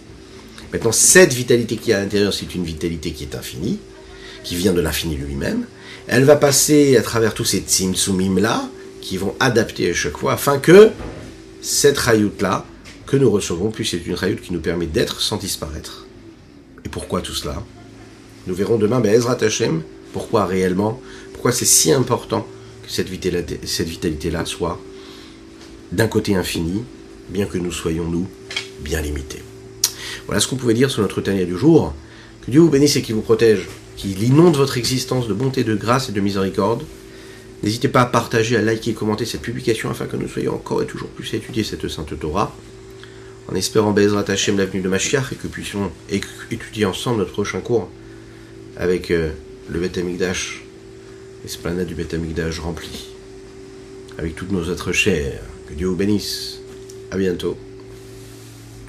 Maintenant, 0.71 0.93
cette 0.93 1.33
vitalité 1.33 1.79
qui 1.79 1.93
est 1.93 1.95
à 1.95 2.01
l'intérieur, 2.01 2.35
c'est 2.35 2.55
une 2.55 2.63
vitalité 2.63 3.13
qui 3.13 3.25
est 3.25 3.35
infinie, 3.35 3.79
qui 4.45 4.55
vient 4.55 4.75
de 4.75 4.83
l'infini 4.83 5.17
lui-même. 5.17 5.65
Elle 6.07 6.25
va 6.25 6.37
passer 6.37 6.99
à 6.99 7.03
travers 7.03 7.33
tous 7.33 7.47
ces 7.47 7.61
tsimtsumim-là, 7.61 8.69
qui 9.01 9.17
vont 9.17 9.35
adapter 9.41 9.91
à 9.91 9.95
chaque 9.95 10.19
fois, 10.19 10.35
afin 10.35 10.59
que 10.59 10.91
cette 11.63 11.97
rayout-là, 11.97 12.67
que 13.07 13.17
nous 13.17 13.31
recevons, 13.31 13.71
puisse 13.71 13.95
être 13.95 14.07
une 14.07 14.13
rayout 14.13 14.43
qui 14.43 14.53
nous 14.53 14.61
permet 14.61 14.85
d'être 14.85 15.23
sans 15.23 15.39
disparaître. 15.39 16.07
Et 16.85 16.91
pourquoi 16.91 17.23
tout 17.23 17.35
cela? 17.35 17.65
Nous 18.51 18.57
verrons 18.57 18.79
demain, 18.79 18.99
ben 18.99 19.15
Ezra 19.15 19.37
Tachem, 19.37 19.83
pourquoi 20.13 20.45
réellement, 20.45 21.01
pourquoi 21.35 21.53
c'est 21.53 21.65
si 21.65 21.93
important 21.93 22.45
que 22.83 22.91
cette 22.91 23.09
vitalité- 23.09 23.61
cette 23.65 23.87
vitalité-là 23.87 24.45
soit 24.45 24.77
d'un 25.93 26.09
côté 26.09 26.35
infini, 26.35 26.83
bien 27.29 27.47
que 27.47 27.59
nous 27.59 27.71
soyons, 27.71 28.11
nous, 28.11 28.27
bien 28.81 29.01
limités. 29.03 29.41
Voilà 30.27 30.41
ce 30.41 30.49
qu'on 30.49 30.57
pouvait 30.57 30.75
dire 30.75 30.91
sur 30.91 31.01
notre 31.01 31.21
Tania 31.21 31.45
du 31.45 31.57
jour. 31.57 31.95
Que 32.45 32.51
Dieu 32.51 32.59
vous 32.59 32.71
bénisse 32.71 32.97
et 32.97 33.03
qu'il 33.03 33.15
vous 33.15 33.21
protège, 33.21 33.69
qu'il 33.97 34.21
inonde 34.21 34.57
votre 34.57 34.79
existence 34.79 35.29
de 35.29 35.35
bonté, 35.35 35.63
de 35.63 35.77
grâce 35.77 36.09
et 36.09 36.13
de 36.13 36.21
miséricorde. 36.21 36.83
N'hésitez 37.63 37.87
pas 37.87 38.01
à 38.01 38.07
partager, 38.07 38.57
à 38.57 38.63
liker 38.63 38.91
et 38.91 38.95
commenter 38.95 39.27
cette 39.27 39.43
publication 39.43 39.91
afin 39.91 40.07
que 40.07 40.17
nous 40.17 40.27
soyons 40.27 40.55
encore 40.55 40.83
et 40.83 40.87
toujours 40.87 41.11
plus 41.11 41.33
à 41.35 41.37
étudier 41.37 41.63
cette 41.63 41.87
sainte 41.87 42.19
Torah. 42.19 42.53
En 43.49 43.55
espérant 43.55 43.93
Bezrat 43.93 44.25
Hashem 44.27 44.59
l'avenue 44.59 44.83
de 44.83 44.89
Mashiach 44.89 45.33
et 45.33 45.37
que 45.37 45.47
puissions 45.47 45.93
étudier 46.51 46.85
ensemble 46.85 47.19
notre 47.19 47.33
prochain 47.33 47.61
cours 47.61 47.89
avec 48.81 49.11
euh, 49.11 49.31
le 49.71 49.79
Beth 49.79 49.99
Amikdash, 49.99 50.63
l'esplanade 51.45 51.87
du 51.87 51.95
Beth 51.95 52.15
Amikdash 52.15 52.59
rempli, 52.59 53.11
avec 54.19 54.35
toutes 54.35 54.51
nos 54.51 54.73
êtres 54.73 54.93
chers. 54.93 55.43
Que 55.69 55.75
Dieu 55.75 55.87
vous 55.87 55.97
bénisse. 55.97 56.61
À 57.11 57.19
bientôt. 57.19 57.57